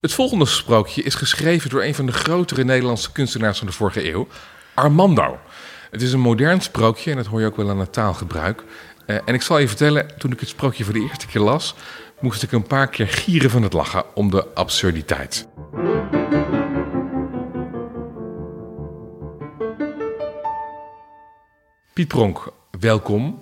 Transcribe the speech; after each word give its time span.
Het 0.00 0.12
volgende 0.12 0.46
sprookje 0.46 1.02
is 1.02 1.14
geschreven 1.14 1.70
door 1.70 1.82
een 1.82 1.94
van 1.94 2.06
de 2.06 2.12
grotere 2.12 2.64
Nederlandse 2.64 3.12
kunstenaars 3.12 3.58
van 3.58 3.66
de 3.66 3.72
vorige 3.72 4.12
eeuw, 4.12 4.26
Armando. 4.74 5.38
Het 5.90 6.02
is 6.02 6.12
een 6.12 6.20
modern 6.20 6.60
sprookje 6.60 7.10
en 7.10 7.16
dat 7.16 7.26
hoor 7.26 7.40
je 7.40 7.46
ook 7.46 7.56
wel 7.56 7.70
aan 7.70 7.78
het 7.78 7.92
taalgebruik. 7.92 8.64
Uh, 9.06 9.16
en 9.24 9.34
ik 9.34 9.42
zal 9.42 9.58
je 9.58 9.68
vertellen, 9.68 10.18
toen 10.18 10.32
ik 10.32 10.40
het 10.40 10.48
sprookje 10.48 10.84
voor 10.84 10.92
de 10.92 11.00
eerste 11.00 11.26
keer 11.26 11.40
las, 11.40 11.74
moest 12.20 12.42
ik 12.42 12.52
een 12.52 12.66
paar 12.66 12.88
keer 12.88 13.08
gieren 13.08 13.50
van 13.50 13.62
het 13.62 13.72
lachen 13.72 14.04
om 14.14 14.30
de 14.30 14.46
absurditeit. 14.54 15.48
Piet 21.92 22.08
Pronk, 22.08 22.52
welkom. 22.80 23.40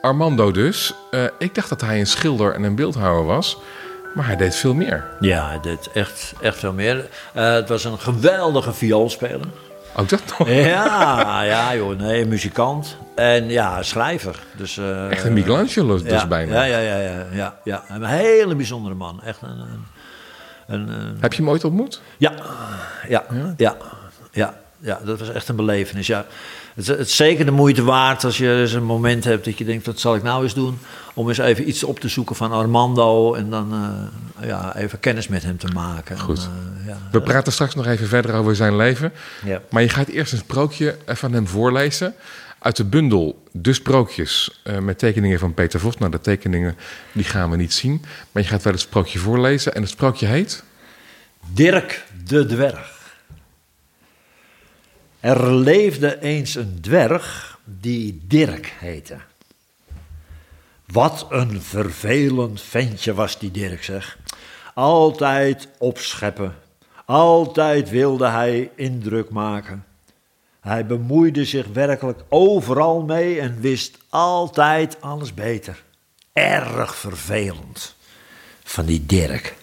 Armando 0.00 0.50
dus. 0.50 0.94
Uh, 1.10 1.24
ik 1.38 1.54
dacht 1.54 1.68
dat 1.68 1.80
hij 1.80 2.00
een 2.00 2.06
schilder 2.06 2.54
en 2.54 2.62
een 2.62 2.74
beeldhouwer 2.74 3.24
was. 3.24 3.58
Maar 4.14 4.26
hij 4.26 4.36
deed 4.36 4.56
veel 4.56 4.74
meer. 4.74 5.04
Ja, 5.20 5.48
hij 5.48 5.60
deed 5.60 5.90
echt, 5.94 6.32
echt 6.40 6.58
veel 6.58 6.72
meer. 6.72 6.96
Uh, 6.96 7.52
het 7.52 7.68
was 7.68 7.84
een 7.84 7.98
geweldige 7.98 8.72
vioolspeler. 8.72 9.46
Ook 9.96 10.08
dat 10.08 10.22
nog? 10.38 10.48
Ja, 10.48 11.42
ja 11.42 11.74
joh, 11.74 11.98
nee, 11.98 12.26
muzikant. 12.26 12.96
En 13.14 13.48
ja, 13.48 13.82
schrijver. 13.82 14.42
Dus, 14.56 14.76
uh, 14.76 15.10
echt 15.10 15.24
een 15.24 15.32
Michelangelo 15.32 16.02
dus 16.02 16.10
ja, 16.10 16.26
bijna. 16.26 16.64
Ja, 16.64 16.80
ja, 16.80 16.96
ja, 16.98 17.26
ja, 17.32 17.58
ja, 17.64 17.84
Een 17.88 18.04
hele 18.04 18.54
bijzondere 18.54 18.94
man. 18.94 19.22
Echt 19.22 19.42
een, 19.42 19.60
een, 20.66 20.88
een, 20.88 21.16
Heb 21.20 21.32
je 21.32 21.42
hem 21.42 21.50
ooit 21.50 21.64
ontmoet? 21.64 22.02
Ja, 22.16 22.32
ja, 23.08 23.24
ja, 23.30 23.54
ja, 23.56 23.76
ja, 24.32 24.54
dat 24.80 25.18
was 25.18 25.30
echt 25.30 25.48
een 25.48 25.56
belevenis. 25.56 26.06
Ja. 26.06 26.26
Het, 26.74 26.86
het 26.86 26.98
is 26.98 27.16
zeker 27.16 27.44
de 27.44 27.50
moeite 27.50 27.82
waard 27.82 28.24
als 28.24 28.38
je 28.38 28.54
eens 28.60 28.72
een 28.72 28.84
moment 28.84 29.24
hebt 29.24 29.44
dat 29.44 29.58
je 29.58 29.64
denkt, 29.64 29.86
wat 29.86 30.00
zal 30.00 30.14
ik 30.14 30.22
nou 30.22 30.42
eens 30.42 30.54
doen? 30.54 30.78
Om 31.14 31.28
eens 31.28 31.38
even 31.38 31.68
iets 31.68 31.84
op 31.84 32.00
te 32.00 32.08
zoeken 32.08 32.36
van 32.36 32.52
Armando 32.52 33.34
en 33.34 33.50
dan 33.50 33.74
uh, 33.74 34.46
ja, 34.48 34.76
even 34.76 35.00
kennis 35.00 35.28
met 35.28 35.42
hem 35.42 35.58
te 35.58 35.68
maken. 35.68 36.18
Goed. 36.18 36.38
En, 36.38 36.78
uh, 36.80 36.86
ja. 36.86 36.98
We 37.10 37.20
praten 37.20 37.52
straks 37.52 37.74
nog 37.74 37.86
even 37.86 38.08
verder 38.08 38.34
over 38.34 38.56
zijn 38.56 38.76
leven. 38.76 39.12
Ja. 39.44 39.62
Maar 39.70 39.82
je 39.82 39.88
gaat 39.88 40.08
eerst 40.08 40.32
een 40.32 40.38
sprookje 40.38 40.96
van 41.06 41.32
hem 41.32 41.46
voorlezen. 41.46 42.14
Uit 42.58 42.76
de 42.76 42.84
bundel 42.84 43.42
De 43.52 43.72
Sprookjes 43.72 44.60
uh, 44.64 44.78
met 44.78 44.98
tekeningen 44.98 45.38
van 45.38 45.54
Peter 45.54 45.80
Vos. 45.80 45.96
Nou, 45.96 46.10
de 46.10 46.20
tekeningen 46.20 46.76
die 47.12 47.24
gaan 47.24 47.50
we 47.50 47.56
niet 47.56 47.72
zien. 47.72 48.04
Maar 48.32 48.42
je 48.42 48.48
gaat 48.48 48.62
wel 48.62 48.72
het 48.72 48.82
sprookje 48.82 49.18
voorlezen. 49.18 49.74
En 49.74 49.80
het 49.80 49.90
sprookje 49.90 50.26
heet? 50.26 50.62
Dirk 51.52 52.04
de 52.24 52.46
Dwerg. 52.46 52.99
Er 55.20 55.54
leefde 55.54 56.20
eens 56.20 56.54
een 56.54 56.78
dwerg 56.80 57.58
die 57.64 58.20
Dirk 58.26 58.74
heette. 58.78 59.16
Wat 60.86 61.26
een 61.30 61.62
vervelend 61.62 62.60
ventje 62.60 63.14
was 63.14 63.38
die 63.38 63.50
Dirk, 63.50 63.84
zeg. 63.84 64.18
Altijd 64.74 65.68
opscheppen. 65.78 66.54
Altijd 67.04 67.90
wilde 67.90 68.26
hij 68.26 68.70
indruk 68.74 69.30
maken. 69.30 69.84
Hij 70.60 70.86
bemoeide 70.86 71.44
zich 71.44 71.66
werkelijk 71.66 72.20
overal 72.28 73.02
mee 73.02 73.40
en 73.40 73.60
wist 73.60 73.98
altijd 74.08 75.00
alles 75.00 75.34
beter. 75.34 75.82
Erg 76.32 76.96
vervelend 76.96 77.94
van 78.64 78.84
die 78.86 79.06
Dirk. 79.06 79.54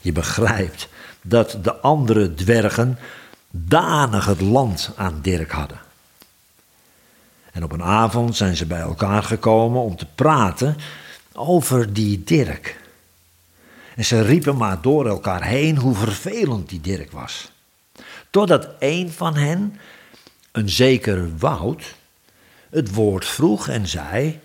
Je 0.00 0.12
begrijpt 0.12 0.88
dat 1.22 1.58
de 1.62 1.74
andere 1.74 2.34
dwergen 2.34 2.98
danig 3.50 4.24
het 4.24 4.40
land 4.40 4.90
aan 4.96 5.18
Dirk 5.22 5.50
hadden. 5.50 5.80
En 7.52 7.64
op 7.64 7.72
een 7.72 7.82
avond 7.82 8.36
zijn 8.36 8.56
ze 8.56 8.66
bij 8.66 8.80
elkaar 8.80 9.22
gekomen 9.22 9.82
om 9.82 9.96
te 9.96 10.06
praten 10.14 10.76
over 11.32 11.92
die 11.92 12.24
Dirk. 12.24 12.80
En 13.94 14.04
ze 14.04 14.22
riepen 14.22 14.56
maar 14.56 14.80
door 14.80 15.06
elkaar 15.06 15.42
heen 15.44 15.76
hoe 15.76 15.94
vervelend 15.94 16.68
die 16.68 16.80
Dirk 16.80 17.12
was. 17.12 17.50
Totdat 18.30 18.68
een 18.78 19.12
van 19.12 19.36
hen, 19.36 19.78
een 20.52 20.68
zeker 20.68 21.36
Wout, 21.36 21.94
het 22.70 22.94
woord 22.94 23.24
vroeg 23.24 23.68
en 23.68 23.86
zei: 23.86 24.40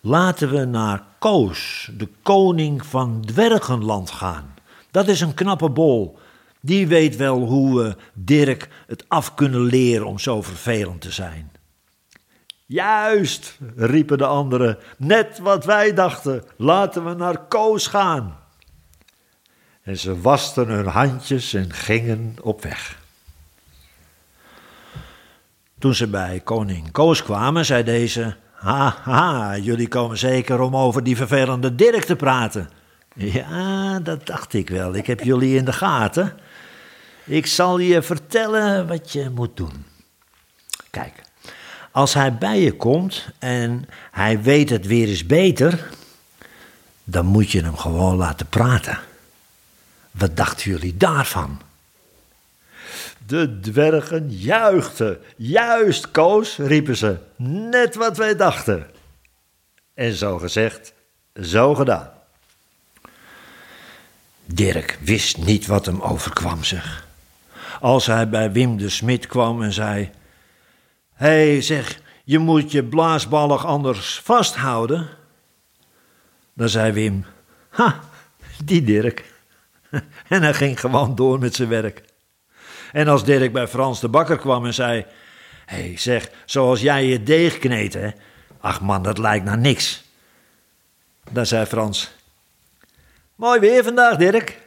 Laten 0.00 0.50
we 0.50 0.64
naar 0.64 1.02
Koos, 1.18 1.90
de 1.96 2.08
koning 2.22 2.86
van 2.86 3.22
Dwergenland, 3.24 4.10
gaan. 4.10 4.54
Dat 4.90 5.08
is 5.08 5.20
een 5.20 5.34
knappe 5.34 5.68
bol. 5.68 6.18
Die 6.66 6.86
weet 6.86 7.16
wel 7.16 7.38
hoe 7.38 7.82
we 7.82 7.96
Dirk 8.14 8.68
het 8.86 9.04
af 9.08 9.34
kunnen 9.34 9.60
leren 9.60 10.06
om 10.06 10.18
zo 10.18 10.42
vervelend 10.42 11.00
te 11.00 11.10
zijn. 11.10 11.50
Juist, 12.66 13.58
riepen 13.76 14.18
de 14.18 14.26
anderen, 14.26 14.78
net 14.96 15.38
wat 15.38 15.64
wij 15.64 15.94
dachten. 15.94 16.44
Laten 16.56 17.04
we 17.04 17.14
naar 17.14 17.38
Koos 17.38 17.86
gaan. 17.86 18.38
En 19.82 19.98
ze 19.98 20.20
wasten 20.20 20.68
hun 20.68 20.86
handjes 20.86 21.54
en 21.54 21.72
gingen 21.72 22.36
op 22.42 22.62
weg. 22.62 22.98
Toen 25.78 25.94
ze 25.94 26.06
bij 26.06 26.40
koning 26.44 26.90
Koos 26.90 27.22
kwamen, 27.22 27.64
zei 27.64 27.82
deze: 27.82 28.36
Ha, 28.52 28.96
ha, 29.02 29.56
jullie 29.56 29.88
komen 29.88 30.18
zeker 30.18 30.60
om 30.60 30.76
over 30.76 31.02
die 31.02 31.16
vervelende 31.16 31.74
Dirk 31.74 32.04
te 32.04 32.16
praten. 32.16 32.70
Ja, 33.14 34.00
dat 34.00 34.26
dacht 34.26 34.54
ik 34.54 34.68
wel. 34.68 34.94
Ik 34.94 35.06
heb 35.06 35.20
jullie 35.20 35.56
in 35.56 35.64
de 35.64 35.72
gaten. 35.72 36.32
Ik 37.26 37.46
zal 37.46 37.78
je 37.78 38.02
vertellen 38.02 38.86
wat 38.86 39.12
je 39.12 39.30
moet 39.30 39.56
doen. 39.56 39.84
Kijk, 40.90 41.22
als 41.90 42.14
hij 42.14 42.34
bij 42.34 42.60
je 42.60 42.72
komt 42.76 43.26
en 43.38 43.88
hij 44.10 44.42
weet 44.42 44.70
het 44.70 44.86
weer 44.86 45.08
eens 45.08 45.26
beter, 45.26 45.88
dan 47.04 47.26
moet 47.26 47.50
je 47.50 47.62
hem 47.62 47.76
gewoon 47.76 48.16
laten 48.16 48.48
praten. 48.48 48.98
Wat 50.10 50.36
dachten 50.36 50.70
jullie 50.70 50.96
daarvan? 50.96 51.60
De 53.26 53.60
dwergen 53.60 54.30
juichten. 54.30 55.18
Juist, 55.36 56.10
Koos, 56.10 56.56
riepen 56.56 56.96
ze. 56.96 57.18
Net 57.36 57.94
wat 57.94 58.16
wij 58.16 58.36
dachten. 58.36 58.90
En 59.94 60.12
zo 60.12 60.38
gezegd, 60.38 60.92
zo 61.42 61.74
gedaan. 61.74 62.10
Dirk 64.44 64.98
wist 65.00 65.36
niet 65.36 65.66
wat 65.66 65.86
hem 65.86 66.00
overkwam, 66.00 66.64
zeg. 66.64 67.05
Als 67.80 68.06
hij 68.06 68.28
bij 68.28 68.52
Wim 68.52 68.76
de 68.76 68.88
Smit 68.88 69.26
kwam 69.26 69.62
en 69.62 69.72
zei: 69.72 70.10
Hé, 71.12 71.26
hey, 71.26 71.62
zeg, 71.62 72.00
je 72.24 72.38
moet 72.38 72.72
je 72.72 72.84
blaasballig 72.84 73.66
anders 73.66 74.20
vasthouden. 74.20 75.08
Dan 76.54 76.68
zei 76.68 76.92
Wim: 76.92 77.24
Ha, 77.68 78.00
die 78.64 78.82
Dirk. 78.82 79.34
En 80.28 80.42
hij 80.42 80.54
ging 80.54 80.80
gewoon 80.80 81.14
door 81.14 81.38
met 81.38 81.54
zijn 81.54 81.68
werk. 81.68 82.02
En 82.92 83.08
als 83.08 83.24
Dirk 83.24 83.52
bij 83.52 83.68
Frans 83.68 84.00
de 84.00 84.08
Bakker 84.08 84.38
kwam 84.38 84.66
en 84.66 84.74
zei: 84.74 85.06
Hé, 85.66 85.76
hey, 85.76 85.96
zeg, 85.96 86.30
zoals 86.44 86.80
jij 86.80 87.04
je 87.04 87.22
deeg 87.22 87.58
kneedt, 87.58 87.94
hè? 87.94 88.10
Ach 88.60 88.80
man, 88.80 89.02
dat 89.02 89.18
lijkt 89.18 89.44
naar 89.44 89.58
niks. 89.58 90.04
Dan 91.30 91.46
zei 91.46 91.66
Frans: 91.66 92.14
Mooi 93.34 93.60
weer 93.60 93.84
vandaag, 93.84 94.16
Dirk. 94.16 94.65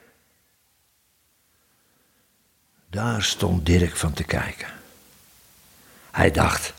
Daar 2.89 3.23
stond 3.23 3.65
Dirk 3.65 3.95
van 3.95 4.13
te 4.13 4.23
kijken. 4.23 4.67
Hij 6.11 6.31
dacht: 6.31 6.73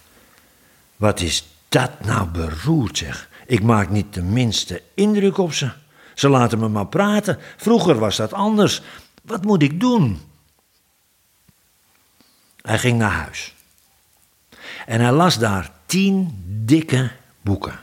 Wat 0.96 1.20
is 1.20 1.48
dat 1.68 2.04
nou 2.04 2.28
beroerd, 2.28 2.98
zeg? 2.98 3.28
Ik 3.46 3.62
maak 3.62 3.88
niet 3.88 4.14
de 4.14 4.22
minste 4.22 4.82
indruk 4.94 5.38
op 5.38 5.52
ze. 5.52 5.70
Ze 6.14 6.28
laten 6.28 6.58
me 6.58 6.68
maar 6.68 6.86
praten. 6.86 7.38
Vroeger 7.56 7.98
was 7.98 8.16
dat 8.16 8.32
anders. 8.32 8.82
Wat 9.22 9.44
moet 9.44 9.62
ik 9.62 9.80
doen? 9.80 10.20
Hij 12.62 12.78
ging 12.78 12.98
naar 12.98 13.10
huis. 13.10 13.54
En 14.86 15.00
hij 15.00 15.12
las 15.12 15.38
daar 15.38 15.70
tien 15.86 16.42
dikke 16.46 17.10
boeken. 17.40 17.78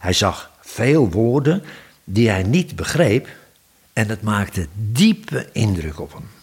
Hij 0.00 0.12
zag 0.12 0.50
veel 0.60 1.10
woorden 1.10 1.64
die 2.04 2.28
hij 2.28 2.42
niet 2.42 2.76
begreep 2.76 3.28
en 3.92 4.08
het 4.08 4.22
maakte 4.22 4.68
diepe 4.74 5.48
indruk 5.52 6.00
op 6.00 6.12
hem. 6.12 6.41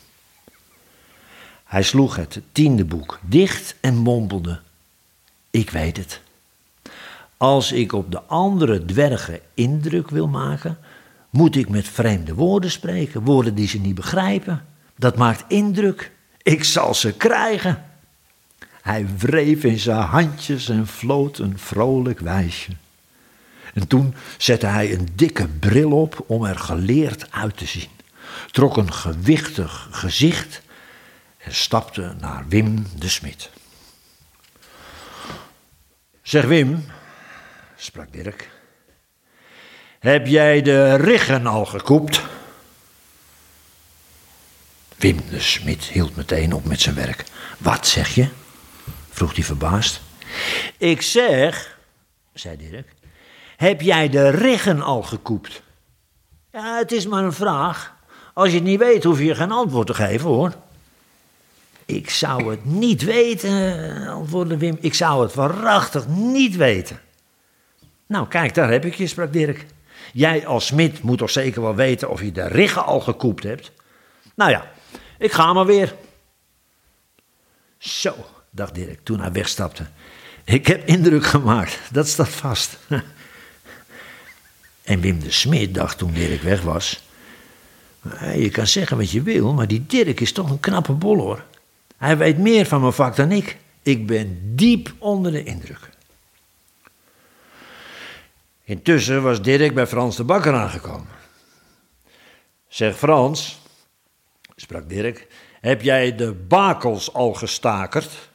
Hij 1.69 1.83
sloeg 1.83 2.16
het 2.16 2.42
tiende 2.51 2.86
boek 2.86 3.19
dicht 3.21 3.75
en 3.81 3.95
mompelde: 3.95 4.60
Ik 5.51 5.69
weet 5.69 5.98
het. 5.98 6.21
Als 7.38 7.71
ik 7.71 7.94
op 7.94 8.12
de 8.12 8.21
andere 8.21 8.86
dwergen 8.86 9.39
indruk 9.54 10.10
wil 10.10 10.27
maken, 10.27 10.77
moet 11.30 11.56
ik 11.56 11.69
met 11.69 11.88
vreemde 11.88 12.33
woorden 12.33 12.71
spreken, 12.71 13.21
woorden 13.21 13.56
die 13.56 13.68
ze 13.68 13.80
niet 13.80 13.95
begrijpen. 13.95 14.66
Dat 14.95 15.18
maakt 15.18 15.44
indruk. 15.48 16.12
Ik 16.42 16.63
zal 16.63 16.94
ze 16.94 17.13
krijgen. 17.13 17.86
Hij 18.81 19.06
wreef 19.18 19.63
in 19.63 19.80
zijn 19.80 20.00
handjes 20.00 20.69
en 20.69 20.88
floot 20.88 21.38
een 21.38 21.60
vrolijk 21.60 22.19
wijsje. 22.19 22.71
En 23.74 23.88
toen 23.88 24.13
zette 24.38 24.66
hij 24.66 24.94
een 24.94 25.07
dikke 25.16 25.48
bril 25.48 25.92
op 25.92 26.24
om 26.27 26.45
er 26.45 26.60
geleerd 26.60 27.31
uit 27.31 27.57
te 27.57 27.66
zien, 27.66 27.89
trok 28.51 28.77
een 28.77 28.94
gewichtig 28.94 29.88
gezicht 29.92 30.62
en 31.40 31.56
stapte 31.56 32.16
naar 32.20 32.48
Wim 32.48 32.86
de 32.96 33.10
Smit. 33.10 33.50
Zeg 36.22 36.46
Wim, 36.46 36.86
sprak 37.76 38.12
Dirk, 38.12 38.50
Heb 40.00 40.28
jij 40.28 40.62
de 40.62 40.96
riggen 40.96 41.48
al 41.48 41.66
gekoept? 41.66 42.22
Wim 44.96 45.30
de 45.30 45.40
Smit 45.40 45.84
hield 45.84 46.16
meteen 46.16 46.54
op 46.54 46.66
met 46.66 46.82
zijn 46.82 46.96
werk. 46.96 47.24
Wat 47.58 47.88
zeg 47.88 48.16
je? 48.16 48.28
vroeg 49.10 49.36
hij 49.36 49.44
verbaasd. 49.44 50.02
Ik 50.78 51.02
zeg, 51.02 51.80
zei 52.34 52.58
Dirk, 52.58 52.94
heb 53.58 53.82
jij 53.82 54.10
de 54.10 54.30
riggen 54.30 54.82
al 54.82 55.04
gekoept? 55.04 55.62
Ja, 56.52 56.78
het 56.78 56.92
is 56.92 57.08
maar 57.08 57.24
een 57.24 57.34
vraag. 57.34 57.96
Als 58.34 58.50
je 58.50 58.56
het 58.56 58.64
niet 58.64 58.80
weet, 58.80 59.04
hoef 59.04 59.20
je 59.20 59.36
geen 59.36 59.52
antwoord 59.52 59.88
te 59.88 59.94
geven, 59.94 60.30
hoor. 60.30 60.54
Ik 61.90 62.10
zou 62.10 62.52
het 62.52 62.66
niet 62.66 63.04
weten, 63.04 64.08
antwoordde 64.08 64.58
Wim. 64.58 64.78
Ik 64.80 64.94
zou 64.94 65.24
het 65.24 65.34
waarachtig 65.34 66.08
niet 66.08 66.56
weten. 66.56 67.00
Nou, 68.08 68.28
kijk, 68.28 68.54
daar 68.54 68.72
heb 68.72 68.86
ik 68.86 68.96
je, 68.96 69.08
sprak 69.08 69.34
Dirk. 69.34 69.66
Jij 70.14 70.48
als 70.48 70.66
smid 70.66 71.02
moet 71.02 71.18
toch 71.18 71.30
zeker 71.30 71.62
wel 71.62 71.76
weten 71.76 72.10
of 72.10 72.22
je 72.22 72.32
de 72.32 72.48
riggen 72.48 72.86
al 72.86 73.00
gekoept 73.00 73.44
hebt? 73.44 73.72
Nou 74.36 74.52
ja, 74.52 74.72
ik 75.18 75.32
ga 75.32 75.54
maar 75.54 75.66
weer. 75.66 75.96
Zo, 77.78 78.16
dacht 78.50 78.76
Dirk 78.76 79.00
toen 79.04 79.20
hij 79.20 79.32
wegstapte. 79.32 79.86
Ik 80.44 80.68
heb 80.68 80.88
indruk 80.88 81.26
gemaakt, 81.26 81.80
dat 81.92 82.08
staat 82.08 82.30
vast. 82.30 82.78
En 84.84 85.02
Wim 85.02 85.20
de 85.20 85.32
Smit 85.32 85.74
dacht 85.74 85.98
toen 85.98 86.14
Dirk 86.14 86.42
weg 86.42 86.62
was. 86.62 87.04
Je 88.36 88.50
kan 88.50 88.68
zeggen 88.68 88.98
wat 88.98 89.12
je 89.12 89.22
wil, 89.22 89.54
maar 89.54 89.68
die 89.68 89.86
Dirk 89.86 90.20
is 90.20 90.32
toch 90.32 90.50
een 90.50 90.60
knappe 90.60 90.94
bol 90.94 91.18
hoor. 91.18 91.44
Hij 92.00 92.18
weet 92.18 92.38
meer 92.38 92.66
van 92.66 92.81
mijn 92.81 92.94
vak 92.94 93.16
dan 93.16 93.31
ik. 93.31 93.57
Ik 93.81 94.07
ben 94.07 94.56
diep 94.56 94.94
onder 94.98 95.31
de 95.31 95.44
indruk. 95.44 95.90
Intussen 98.63 99.24
was 99.24 99.42
Dirk 99.42 99.74
bij 99.74 99.88
Frans 99.88 100.16
de 100.16 100.24
Bakker 100.24 100.54
aangekomen. 100.54 101.07
Zeg 102.68 102.98
Frans, 102.98 103.60
sprak 104.56 104.90
Dirk, 104.90 105.28
heb 105.62 105.81
jij 105.81 106.16
de 106.16 106.34
bakels 106.34 107.13
al 107.13 107.34
gestakerd? 107.34 108.30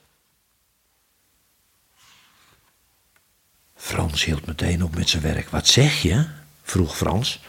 Frans 3.75 4.25
hield 4.25 4.47
meteen 4.47 4.85
op 4.85 4.95
met 4.95 5.09
zijn 5.09 5.23
werk. 5.23 5.49
Wat 5.49 5.67
zeg 5.67 6.03
je? 6.03 6.27
vroeg 6.63 6.97
Frans. 6.97 7.43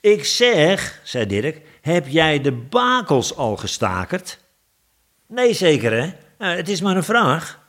Ik 0.00 0.24
zeg, 0.24 1.00
zei 1.04 1.26
Dirk, 1.26 1.60
heb 1.80 2.08
jij 2.08 2.40
de 2.40 2.52
bakels 2.52 3.36
al 3.36 3.56
gestakerd? 3.56 4.38
Nee, 5.32 5.54
zeker 5.54 5.92
hè? 5.92 6.12
Nou, 6.38 6.56
het 6.56 6.68
is 6.68 6.80
maar 6.80 6.96
een 6.96 7.04
vraag. 7.04 7.60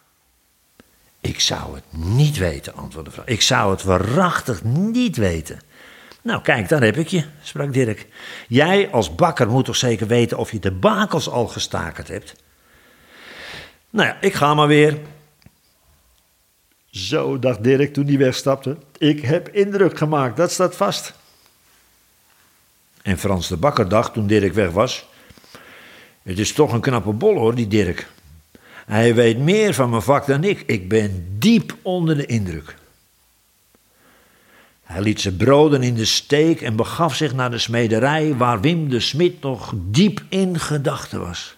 Ik 1.21 1.39
zou 1.39 1.75
het 1.75 1.83
niet 1.89 2.37
weten, 2.37 2.75
antwoordde 2.75 3.11
vrouw. 3.11 3.23
Ik 3.27 3.41
zou 3.41 3.71
het 3.71 3.83
waarachtig 3.83 4.63
niet 4.63 5.17
weten. 5.17 5.59
Nou, 6.21 6.41
kijk, 6.41 6.69
daar 6.69 6.81
heb 6.81 6.97
ik 6.97 7.07
je, 7.07 7.23
sprak 7.41 7.73
Dirk. 7.73 8.07
Jij 8.47 8.91
als 8.91 9.15
bakker 9.15 9.49
moet 9.49 9.65
toch 9.65 9.75
zeker 9.75 10.07
weten 10.07 10.37
of 10.37 10.51
je 10.51 10.59
de 10.59 10.71
bakels 10.71 11.29
al 11.29 11.47
gestakerd 11.47 12.07
hebt? 12.07 12.35
Nou 13.89 14.07
ja, 14.07 14.17
ik 14.21 14.33
ga 14.33 14.53
maar 14.53 14.67
weer. 14.67 14.97
Zo, 16.89 17.39
dacht 17.39 17.63
Dirk 17.63 17.93
toen 17.93 18.07
hij 18.07 18.17
wegstapte. 18.17 18.77
Ik 18.97 19.21
heb 19.21 19.49
indruk 19.49 19.97
gemaakt, 19.97 20.37
dat 20.37 20.51
staat 20.51 20.75
vast. 20.75 21.13
En 23.01 23.17
Frans 23.17 23.47
de 23.47 23.57
Bakker 23.57 23.89
dacht 23.89 24.13
toen 24.13 24.27
Dirk 24.27 24.53
weg 24.53 24.69
was. 24.71 25.11
Het 26.23 26.39
is 26.39 26.53
toch 26.53 26.73
een 26.73 26.81
knappe 26.81 27.11
bol 27.11 27.37
hoor, 27.37 27.55
die 27.55 27.67
Dirk. 27.67 28.07
Hij 28.85 29.15
weet 29.15 29.37
meer 29.37 29.73
van 29.73 29.89
mijn 29.89 30.01
vak 30.01 30.25
dan 30.25 30.43
ik. 30.43 30.63
Ik 30.65 30.89
ben 30.89 31.25
diep 31.39 31.75
onder 31.81 32.15
de 32.15 32.25
indruk. 32.25 32.75
Hij 34.83 35.01
liet 35.01 35.21
zijn 35.21 35.37
broden 35.37 35.83
in 35.83 35.95
de 35.95 36.05
steek 36.05 36.61
en 36.61 36.75
begaf 36.75 37.15
zich 37.15 37.33
naar 37.33 37.51
de 37.51 37.57
smederij 37.57 38.35
waar 38.35 38.61
Wim 38.61 38.89
de 38.89 38.99
Smit 38.99 39.41
nog 39.41 39.73
diep 39.75 40.21
in 40.29 40.59
gedachten 40.59 41.19
was. 41.19 41.55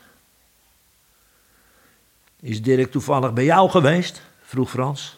Is 2.40 2.62
Dirk 2.62 2.92
toevallig 2.92 3.34
bij 3.34 3.44
jou 3.44 3.70
geweest? 3.70 4.22
vroeg 4.42 4.70
Frans. 4.70 5.18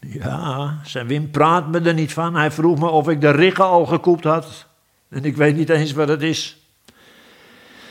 Ja, 0.00 0.80
zei 0.84 1.06
Wim, 1.06 1.30
praat 1.30 1.68
me 1.68 1.80
er 1.80 1.94
niet 1.94 2.12
van. 2.12 2.34
Hij 2.34 2.50
vroeg 2.50 2.78
me 2.78 2.88
of 2.88 3.08
ik 3.08 3.20
de 3.20 3.30
riggen 3.30 3.64
al 3.64 3.86
gekoept 3.86 4.24
had. 4.24 4.66
En 5.08 5.24
ik 5.24 5.36
weet 5.36 5.56
niet 5.56 5.68
eens 5.68 5.92
wat 5.92 6.08
het 6.08 6.22
is. 6.22 6.56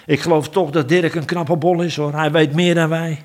Ik 0.07 0.21
geloof 0.21 0.50
toch 0.50 0.69
dat 0.69 0.89
Dirk 0.89 1.15
een 1.15 1.25
knappe 1.25 1.56
bol 1.56 1.81
is 1.81 1.95
hoor. 1.95 2.13
Hij 2.13 2.31
weet 2.31 2.54
meer 2.54 2.75
dan 2.75 2.89
wij. 2.89 3.21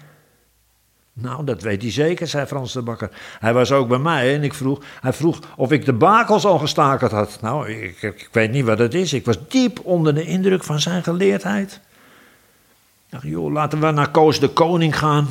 Nou, 1.13 1.45
dat 1.45 1.63
weet 1.63 1.83
hij 1.83 1.91
zeker, 1.91 2.27
zei 2.27 2.47
Frans 2.47 2.73
de 2.73 2.83
Bakker. 2.83 3.11
Hij 3.39 3.53
was 3.53 3.73
ook 3.73 3.89
bij 3.89 3.99
mij 3.99 4.35
en 4.35 4.43
ik 4.43 4.55
vroeg, 4.55 4.85
hij 5.01 5.13
vroeg 5.13 5.39
of 5.57 5.73
ik 5.73 5.85
de 5.85 5.93
bakels 5.93 6.45
al 6.45 6.59
gestakerd 6.59 7.13
had. 7.13 7.39
Nou, 7.41 7.71
ik, 7.71 8.03
ik, 8.03 8.29
weet 8.33 8.51
niet 8.51 8.65
wat 8.65 8.79
het 8.79 8.95
is. 8.95 9.13
Ik 9.13 9.25
was 9.25 9.37
diep 9.49 9.81
onder 9.85 10.15
de 10.15 10.25
indruk 10.25 10.65
van 10.65 10.81
zijn 10.81 11.03
geleerdheid. 11.03 11.73
Ik 11.73 13.11
dacht, 13.11 13.25
joh, 13.25 13.53
laten 13.53 13.81
we 13.81 13.91
naar 13.91 14.11
Koos 14.11 14.41
de 14.41 14.49
Koning 14.49 14.99
gaan. 14.99 15.29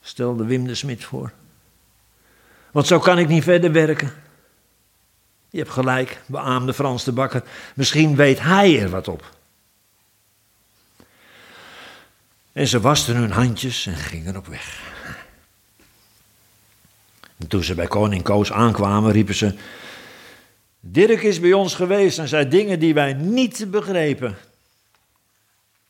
Stelde 0.00 0.44
Wim 0.44 0.66
de 0.66 0.74
Smit 0.74 1.04
voor. 1.04 1.32
Want 2.70 2.86
zo 2.86 2.98
kan 2.98 3.18
ik 3.18 3.28
niet 3.28 3.44
verder 3.44 3.72
werken. 3.72 4.12
Je 5.50 5.58
hebt 5.58 5.70
gelijk, 5.70 6.20
beaamde 6.26 6.74
Frans 6.74 7.04
de 7.04 7.12
Bakker. 7.12 7.42
Misschien 7.74 8.16
weet 8.16 8.40
hij 8.40 8.82
er 8.82 8.90
wat 8.90 9.08
op. 9.08 9.35
En 12.56 12.66
ze 12.66 12.80
wasten 12.80 13.16
hun 13.16 13.30
handjes 13.30 13.86
en 13.86 13.94
gingen 13.96 14.36
op 14.36 14.46
weg. 14.46 14.80
En 17.36 17.48
toen 17.48 17.62
ze 17.62 17.74
bij 17.74 17.86
koning 17.86 18.22
Koos 18.22 18.52
aankwamen, 18.52 19.12
riepen 19.12 19.34
ze... 19.34 19.54
Dirk 20.80 21.22
is 21.22 21.40
bij 21.40 21.52
ons 21.52 21.74
geweest 21.74 22.18
en 22.18 22.28
zei 22.28 22.48
dingen 22.48 22.78
die 22.78 22.94
wij 22.94 23.12
niet 23.12 23.70
begrepen. 23.70 24.36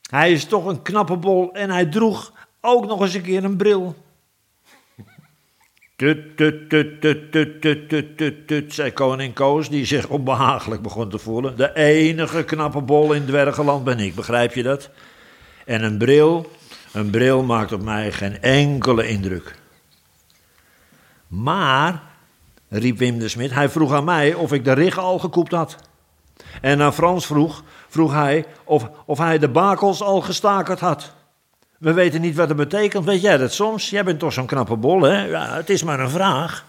Hij 0.09 0.31
is 0.31 0.45
toch 0.45 0.65
een 0.65 0.81
knappe 0.81 1.15
bol 1.15 1.53
en 1.53 1.69
hij 1.69 1.85
droeg 1.85 2.33
ook 2.61 2.85
nog 2.85 3.01
eens 3.01 3.13
een 3.13 3.21
keer 3.21 3.43
een 3.43 3.57
bril. 3.57 3.95
Tut, 5.95 6.37
tut, 6.37 6.69
tut, 6.69 7.01
tut, 7.01 7.31
tut, 7.31 7.61
tut, 7.61 7.89
tut, 7.89 8.17
tut, 8.17 8.47
tut, 8.47 8.73
zei 8.73 8.91
koning 8.91 9.33
Koos, 9.33 9.69
die 9.69 9.85
zich 9.85 10.07
onbehagelijk 10.07 10.81
begon 10.81 11.09
te 11.09 11.17
voelen. 11.17 11.57
De 11.57 11.75
enige 11.75 12.43
knappe 12.43 12.81
bol 12.81 13.13
in 13.13 13.25
Dwergenland 13.25 13.83
ben 13.83 13.99
ik, 13.99 14.15
begrijp 14.15 14.53
je 14.53 14.63
dat? 14.63 14.89
En 15.65 15.83
een 15.83 15.97
bril, 15.97 16.51
een 16.97 17.09
bril 17.09 17.43
maakt 17.43 17.71
op 17.71 17.81
mij 17.81 18.11
geen 18.11 18.41
enkele 18.41 19.07
indruk. 19.07 19.55
Maar, 21.27 22.01
riep 22.69 22.97
Wim 22.97 23.19
de 23.19 23.27
Smit, 23.27 23.53
hij 23.53 23.69
vroeg 23.69 23.93
aan 23.93 24.03
mij 24.03 24.33
of 24.33 24.53
ik 24.53 24.65
de 24.65 24.73
riggen 24.73 25.01
al 25.01 25.19
gekoept 25.19 25.51
had. 25.51 25.75
En 26.61 26.81
aan 26.81 26.93
Frans 26.93 27.25
vroeg, 27.25 27.63
vroeg 27.87 28.13
hij 28.13 28.45
of, 28.63 28.89
of 29.05 29.17
hij 29.17 29.39
de 29.39 29.49
bakels 29.49 30.01
al 30.01 30.21
gestakerd 30.21 30.79
had. 30.79 31.13
We 31.79 31.93
weten 31.93 32.21
niet 32.21 32.35
wat 32.35 32.47
het 32.47 32.57
betekent. 32.57 33.05
Weet 33.05 33.21
jij 33.21 33.37
dat 33.37 33.53
soms? 33.53 33.89
Jij 33.89 34.03
bent 34.03 34.19
toch 34.19 34.33
zo'n 34.33 34.45
knappe 34.45 34.75
bol, 34.75 35.01
hè? 35.01 35.25
Ja, 35.25 35.55
het 35.55 35.69
is 35.69 35.83
maar 35.83 35.99
een 35.99 36.09
vraag. 36.09 36.65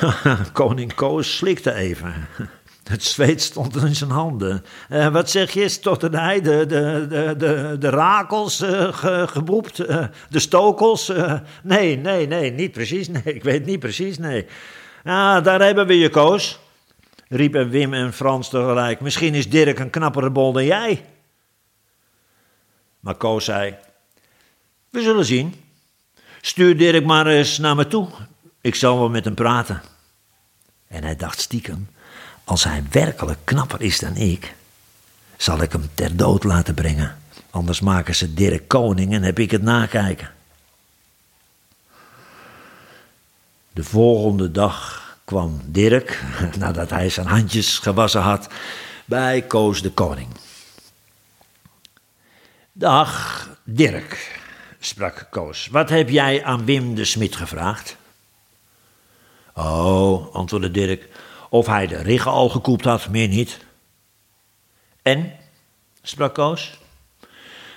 Koning 0.52 0.94
Koos 0.94 1.36
slikte 1.36 1.72
even. 1.72 2.28
Het 2.88 3.04
zweet 3.04 3.42
stond 3.42 3.76
in 3.76 3.94
zijn 3.94 4.10
handen. 4.10 4.64
Uh, 4.90 5.08
wat 5.08 5.30
zeg 5.30 5.52
je, 5.52 5.68
stotterde 5.68 6.18
hij? 6.18 6.40
De, 6.40 6.66
de, 6.66 7.06
de, 7.08 7.34
de, 7.38 7.76
de 7.78 7.88
rakels 7.88 8.62
uh, 8.62 8.92
ge, 8.92 9.26
geboept? 9.28 9.78
Uh, 9.78 10.06
de 10.28 10.38
stokels? 10.38 11.12
nee, 11.62 11.96
nee, 11.96 12.26
nee, 12.26 12.50
niet 12.50 12.72
precies. 12.72 13.08
Nee, 13.08 13.22
ik 13.22 13.42
weet 13.42 13.66
niet 13.66 13.80
precies, 13.80 14.18
nee. 14.18 14.46
Ah, 15.04 15.44
daar 15.44 15.60
hebben 15.60 15.86
we 15.86 15.98
je, 15.98 16.08
Koos. 16.08 16.58
Riepen 17.28 17.70
Wim 17.70 17.94
en 17.94 18.12
Frans 18.12 18.48
tegelijk. 18.48 19.00
Misschien 19.00 19.34
is 19.34 19.50
Dirk 19.50 19.78
een 19.78 19.90
knappere 19.90 20.30
bol 20.30 20.52
dan 20.52 20.64
jij. 20.64 21.04
Maar 23.00 23.14
Koos 23.14 23.44
zei: 23.44 23.76
We 24.90 25.02
zullen 25.02 25.24
zien. 25.24 25.54
Stuur 26.40 26.76
Dirk 26.76 27.04
maar 27.04 27.26
eens 27.26 27.58
naar 27.58 27.76
me 27.76 27.86
toe. 27.86 28.08
Ik 28.60 28.74
zal 28.74 28.98
wel 28.98 29.08
met 29.08 29.24
hem 29.24 29.34
praten. 29.34 29.82
En 30.86 31.04
hij 31.04 31.16
dacht 31.16 31.40
stiekem: 31.40 31.88
Als 32.46 32.64
hij 32.64 32.84
werkelijk 32.90 33.38
knapper 33.44 33.82
is 33.82 33.98
dan 33.98 34.16
ik, 34.16 34.54
zal 35.36 35.62
ik 35.62 35.72
hem 35.72 35.90
ter 35.94 36.16
dood 36.16 36.44
laten 36.44 36.74
brengen. 36.74 37.18
Anders 37.50 37.80
maken 37.80 38.14
ze 38.14 38.34
Dirk 38.34 38.68
koning 38.68 39.12
en 39.12 39.22
heb 39.22 39.38
ik 39.38 39.50
het 39.50 39.62
nakijken. 39.62 40.30
De 43.72 43.84
volgende 43.84 44.50
dag 44.50 45.04
kwam 45.24 45.60
Dirk, 45.64 46.22
nadat 46.58 46.90
hij 46.90 47.08
zijn 47.08 47.26
handjes 47.26 47.78
gewassen 47.78 48.20
had, 48.20 48.48
bij 49.04 49.42
Koos 49.42 49.82
de 49.82 49.90
koning. 49.90 50.28
Dag, 52.72 53.48
Dirk, 53.64 54.40
sprak 54.78 55.26
Koos. 55.30 55.66
Wat 55.66 55.88
heb 55.88 56.08
jij 56.08 56.44
aan 56.44 56.64
Wim 56.64 56.94
de 56.94 57.04
Smit 57.04 57.36
gevraagd? 57.36 57.96
Oh, 59.54 60.34
antwoordde 60.34 60.70
Dirk, 60.70 61.08
of 61.48 61.66
hij 61.66 61.86
de 61.86 61.96
riggen 61.96 62.30
al 62.30 62.48
gekoept 62.48 62.84
had, 62.84 63.08
meer 63.08 63.28
niet. 63.28 63.58
En, 65.02 65.32
sprak 66.02 66.34
Koos, 66.34 66.78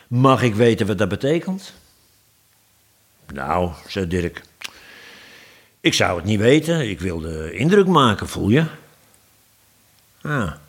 mag 0.07 0.41
ik 0.41 0.55
weten 0.55 0.87
wat 0.87 0.97
dat 0.97 1.09
betekent? 1.09 1.73
Nou, 3.33 3.71
zei 3.87 4.07
Dirk, 4.07 4.41
Ik 5.79 5.93
zou 5.93 6.15
het 6.15 6.25
niet 6.25 6.39
weten. 6.39 6.89
Ik 6.89 6.99
wilde 6.99 7.51
indruk 7.51 7.87
maken, 7.87 8.27
voel 8.27 8.49
je? 8.49 8.65
Ja. 10.21 10.59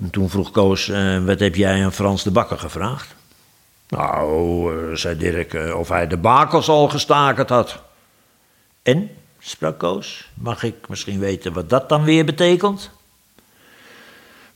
En 0.00 0.10
toen 0.10 0.30
vroeg 0.30 0.50
Koos, 0.50 0.88
eh, 0.88 1.24
wat 1.24 1.40
heb 1.40 1.54
jij 1.54 1.84
aan 1.84 1.92
Frans 1.92 2.22
de 2.22 2.30
Bakker 2.30 2.58
gevraagd? 2.58 3.14
Nou, 3.88 4.90
eh, 4.90 4.96
zei 4.96 5.16
Dirk, 5.16 5.54
eh, 5.54 5.78
of 5.78 5.88
hij 5.88 6.06
de 6.06 6.16
bakels 6.16 6.68
al 6.68 6.88
gestakerd 6.88 7.48
had. 7.48 7.82
En, 8.82 9.10
sprak 9.44 9.78
Koos, 9.78 10.30
mag 10.34 10.62
ik 10.62 10.88
misschien 10.88 11.18
weten 11.18 11.52
wat 11.52 11.70
dat 11.70 11.88
dan 11.88 12.04
weer 12.04 12.24
betekent? 12.24 12.90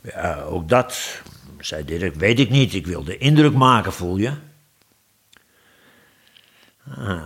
Ja, 0.01 0.41
ook 0.41 0.69
dat, 0.69 1.21
zei 1.59 1.85
Dirk, 1.85 2.15
weet 2.15 2.39
ik 2.39 2.49
niet. 2.49 2.73
Ik 2.73 2.87
wilde 2.87 3.17
indruk 3.17 3.53
maken, 3.53 3.93
voel 3.93 4.17
je? 4.17 4.33
Ah. 6.95 7.21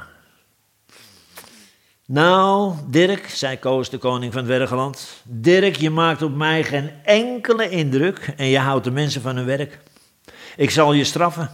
Nou, 2.06 2.76
Dirk, 2.88 3.30
zei 3.30 3.60
Koos, 3.60 3.90
de 3.90 3.98
koning 3.98 4.34
van 4.34 4.42
het 4.42 4.58
Wergeland. 4.58 5.22
Dirk, 5.24 5.76
je 5.76 5.90
maakt 5.90 6.22
op 6.22 6.36
mij 6.36 6.64
geen 6.64 6.92
enkele 7.04 7.70
indruk 7.70 8.34
en 8.38 8.46
je 8.46 8.60
houdt 8.60 8.84
de 8.84 8.92
mensen 8.92 9.22
van 9.22 9.36
hun 9.36 9.46
werk. 9.46 9.80
Ik 10.56 10.70
zal 10.70 10.94
je 10.94 11.04
straffen. 11.04 11.50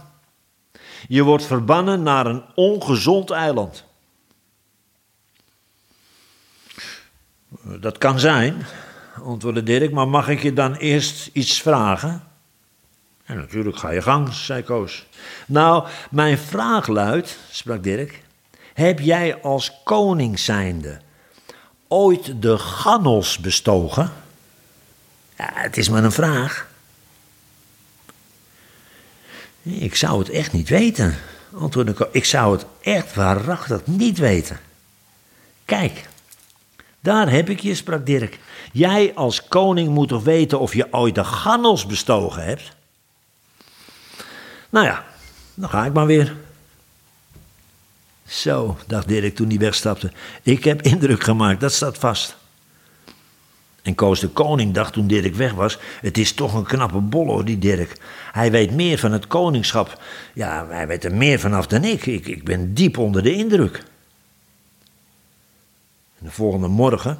Je 1.08 1.22
wordt 1.22 1.44
verbannen 1.44 2.02
naar 2.02 2.26
een 2.26 2.44
ongezond 2.54 3.30
eiland. 3.30 3.84
Dat 7.58 7.98
kan 7.98 8.20
zijn, 8.20 8.66
antwoordde 9.24 9.62
Dirk, 9.62 9.92
maar 9.92 10.08
mag 10.08 10.28
ik 10.28 10.42
je 10.42 10.52
dan 10.52 10.74
eerst 10.74 11.30
iets 11.32 11.62
vragen? 11.62 12.22
Ja, 13.26 13.34
natuurlijk, 13.34 13.76
ga 13.76 13.90
je 13.90 14.02
gang, 14.02 14.32
zei 14.32 14.62
Koos. 14.62 15.06
Nou, 15.46 15.86
mijn 16.10 16.38
vraag 16.38 16.86
luidt, 16.86 17.38
sprak 17.50 17.82
Dirk, 17.82 18.22
heb 18.74 19.00
jij 19.00 19.40
als 19.42 19.72
koning 19.84 20.38
zijnde 20.38 21.00
ooit 21.88 22.42
de 22.42 22.58
Gannels 22.58 23.38
bestogen? 23.38 24.12
Ja, 25.36 25.50
het 25.52 25.76
is 25.76 25.88
maar 25.88 26.04
een 26.04 26.12
vraag. 26.12 26.68
Ik 29.62 29.94
zou 29.94 30.18
het 30.18 30.30
echt 30.30 30.52
niet 30.52 30.68
weten, 30.68 31.16
antwoordde 31.54 31.92
Koos. 31.92 32.08
Ik 32.12 32.24
zou 32.24 32.52
het 32.52 32.66
echt 32.80 33.14
waarachtig 33.14 33.86
niet 33.86 34.18
weten. 34.18 34.60
Kijk, 35.64 36.08
daar 37.00 37.30
heb 37.30 37.48
ik 37.48 37.60
je, 37.60 37.74
sprak 37.74 38.06
Dirk. 38.06 38.38
Jij 38.72 39.14
als 39.14 39.48
koning 39.48 39.88
moet 39.88 40.08
toch 40.08 40.22
weten 40.22 40.60
of 40.60 40.74
je 40.74 40.92
ooit 40.92 41.14
de 41.14 41.24
Gannels 41.24 41.86
bestogen 41.86 42.44
hebt? 42.44 42.76
Nou 44.70 44.86
ja, 44.86 45.04
dan 45.54 45.68
ga 45.68 45.84
ik 45.84 45.92
maar 45.92 46.06
weer. 46.06 46.36
Zo, 48.26 48.76
dacht 48.86 49.08
Dirk 49.08 49.34
toen 49.34 49.48
hij 49.48 49.58
wegstapte. 49.58 50.12
Ik 50.42 50.64
heb 50.64 50.82
indruk 50.82 51.22
gemaakt, 51.22 51.60
dat 51.60 51.72
staat 51.72 51.98
vast. 51.98 52.38
En 53.82 53.94
Koos 53.94 54.20
de 54.20 54.28
Koning 54.28 54.74
dacht 54.74 54.92
toen 54.92 55.06
Dirk 55.06 55.34
weg 55.34 55.52
was: 55.52 55.78
Het 56.00 56.18
is 56.18 56.32
toch 56.32 56.54
een 56.54 56.66
knappe 56.66 56.98
bollo, 56.98 57.42
die 57.42 57.58
Dirk. 57.58 57.96
Hij 58.32 58.50
weet 58.50 58.70
meer 58.70 58.98
van 58.98 59.12
het 59.12 59.26
koningschap. 59.26 60.02
Ja, 60.34 60.66
hij 60.68 60.86
weet 60.86 61.04
er 61.04 61.14
meer 61.14 61.38
vanaf 61.38 61.66
dan 61.66 61.84
ik. 61.84 62.06
Ik, 62.06 62.26
ik 62.26 62.44
ben 62.44 62.74
diep 62.74 62.98
onder 62.98 63.22
de 63.22 63.34
indruk. 63.34 63.82
De 66.22 66.30
volgende 66.30 66.68
morgen 66.68 67.18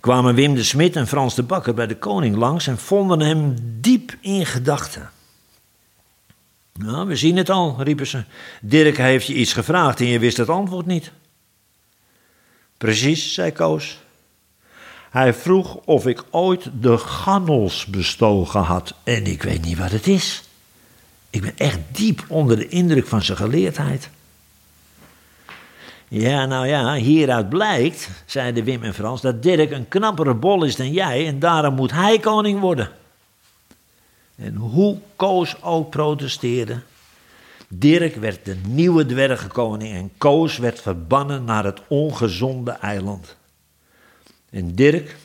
kwamen 0.00 0.34
Wim 0.34 0.54
de 0.54 0.64
Smit 0.64 0.96
en 0.96 1.06
Frans 1.06 1.34
de 1.34 1.42
Bakker 1.42 1.74
bij 1.74 1.86
de 1.86 1.96
koning 1.96 2.36
langs 2.36 2.66
en 2.66 2.78
vonden 2.78 3.20
hem 3.20 3.56
diep 3.80 4.16
in 4.20 4.46
gedachten. 4.46 5.10
Nou, 6.72 7.06
we 7.06 7.16
zien 7.16 7.36
het 7.36 7.50
al, 7.50 7.82
riepen 7.82 8.06
ze. 8.06 8.24
Dirk 8.60 8.96
heeft 8.96 9.26
je 9.26 9.34
iets 9.34 9.52
gevraagd 9.52 10.00
en 10.00 10.06
je 10.06 10.18
wist 10.18 10.36
het 10.36 10.48
antwoord 10.48 10.86
niet. 10.86 11.12
Precies, 12.78 13.34
zei 13.34 13.52
Koos. 13.52 13.98
Hij 15.10 15.34
vroeg 15.34 15.74
of 15.74 16.06
ik 16.06 16.24
ooit 16.30 16.70
de 16.80 16.98
Gannels 16.98 17.86
bestogen 17.86 18.60
had 18.60 18.94
en 19.02 19.26
ik 19.26 19.42
weet 19.42 19.64
niet 19.64 19.78
wat 19.78 19.90
het 19.90 20.06
is. 20.06 20.42
Ik 21.30 21.40
ben 21.40 21.56
echt 21.56 21.78
diep 21.90 22.24
onder 22.28 22.56
de 22.56 22.68
indruk 22.68 23.06
van 23.06 23.22
zijn 23.22 23.38
geleerdheid. 23.38 24.10
Ja, 26.14 26.46
nou 26.46 26.66
ja, 26.66 26.94
hieruit 26.94 27.48
blijkt, 27.48 28.08
zeiden 28.26 28.64
Wim 28.64 28.82
en 28.82 28.94
Frans, 28.94 29.20
dat 29.20 29.42
Dirk 29.42 29.70
een 29.70 29.88
knappere 29.88 30.34
bol 30.34 30.64
is 30.64 30.76
dan 30.76 30.92
jij 30.92 31.26
en 31.26 31.38
daarom 31.38 31.74
moet 31.74 31.92
hij 31.92 32.18
koning 32.18 32.60
worden. 32.60 32.88
En 34.36 34.54
hoe 34.54 34.98
Koos 35.16 35.62
ook 35.62 35.90
protesteerde, 35.90 36.80
Dirk 37.68 38.14
werd 38.14 38.44
de 38.44 38.56
nieuwe 38.68 39.06
dwergenkoning 39.06 39.94
en 39.94 40.10
Koos 40.18 40.58
werd 40.58 40.80
verbannen 40.80 41.44
naar 41.44 41.64
het 41.64 41.80
ongezonde 41.88 42.70
eiland. 42.70 43.36
En 44.50 44.74
Dirk, 44.74 45.16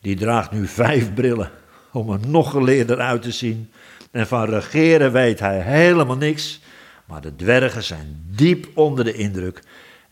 die 0.00 0.16
draagt 0.16 0.50
nu 0.50 0.66
vijf 0.66 1.14
brillen 1.14 1.50
om 1.92 2.10
er 2.10 2.20
nog 2.26 2.50
geleerder 2.50 3.00
uit 3.00 3.22
te 3.22 3.32
zien. 3.32 3.72
En 4.10 4.26
van 4.26 4.44
regeren 4.44 5.12
weet 5.12 5.40
hij 5.40 5.60
helemaal 5.60 6.16
niks. 6.16 6.60
Maar 7.04 7.20
de 7.20 7.36
dwergen 7.36 7.82
zijn 7.82 8.24
diep 8.30 8.68
onder 8.74 9.04
de 9.04 9.12
indruk. 9.12 9.62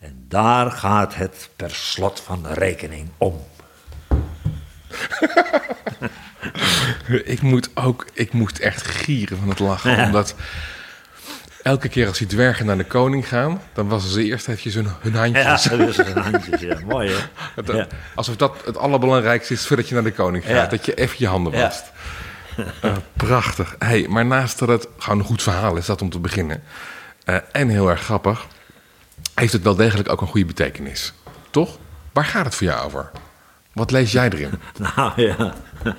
En 0.01 0.25
daar 0.27 0.71
gaat 0.71 1.15
het 1.15 1.49
per 1.55 1.69
slot 1.71 2.19
van 2.19 2.43
de 2.43 2.53
rekening 2.53 3.09
om. 3.17 3.39
ik 7.23 7.41
moet 7.41 7.69
ook, 7.73 8.05
ik 8.13 8.33
moest 8.33 8.57
echt 8.59 8.87
gieren 8.87 9.37
van 9.37 9.49
het 9.49 9.59
lachen. 9.59 9.91
Ja. 9.91 10.05
Omdat 10.05 10.35
elke 11.63 11.89
keer 11.89 12.07
als 12.07 12.17
die 12.17 12.27
dwergen 12.27 12.65
naar 12.65 12.77
de 12.77 12.83
koning 12.85 13.27
gaan, 13.27 13.61
dan 13.73 13.87
wassen 13.87 14.11
ze 14.11 14.23
eerst 14.23 14.47
eventjes 14.47 14.73
hun, 14.73 14.87
hun 14.99 15.13
Ja, 15.13 15.19
handjes. 15.19 15.63
dat 15.77 15.87
is 15.89 15.97
een 15.97 16.17
handjes, 16.17 16.61
ja. 16.61 16.77
Mooi 16.85 17.09
hè? 17.11 17.17
Dat- 17.63 17.75
Ja. 17.75 17.87
Alsof 18.15 18.35
dat 18.35 18.55
het 18.65 18.77
allerbelangrijkste 18.77 19.53
is 19.53 19.67
voordat 19.67 19.87
je 19.87 19.93
naar 19.93 20.03
de 20.03 20.11
koning 20.11 20.43
gaat. 20.43 20.53
Ja. 20.53 20.65
Dat 20.65 20.85
je 20.85 20.93
even 20.93 21.15
je 21.19 21.27
handen 21.27 21.53
Ja. 21.53 21.61
wast. 21.61 21.91
Eh, 22.81 22.95
prachtig. 23.13 23.75
Hey, 23.79 24.05
maar 24.09 24.25
naast 24.25 24.59
dat 24.59 24.67
het 24.67 24.87
gewoon 24.97 25.19
een 25.19 25.25
goed 25.25 25.43
verhaal 25.43 25.75
is, 25.75 25.85
dat 25.85 26.01
om 26.01 26.09
te 26.09 26.19
beginnen. 26.19 26.63
eh, 27.23 27.37
en 27.51 27.69
heel 27.69 27.89
erg 27.89 28.01
grappig, 28.01 28.45
heeft 29.35 29.53
het 29.53 29.63
wel 29.63 29.75
degelijk 29.75 30.09
ook 30.09 30.21
een 30.21 30.27
goede 30.27 30.45
betekenis. 30.45 31.13
Toch? 31.49 31.77
Waar 32.11 32.25
gaat 32.25 32.45
het 32.45 32.55
voor 32.55 32.67
jou 32.67 32.85
over? 32.85 33.11
Wat 33.73 33.91
lees 33.91 34.11
jij 34.11 34.29
erin? 34.29 34.51
Nou 34.95 35.11
ja. 35.15 35.53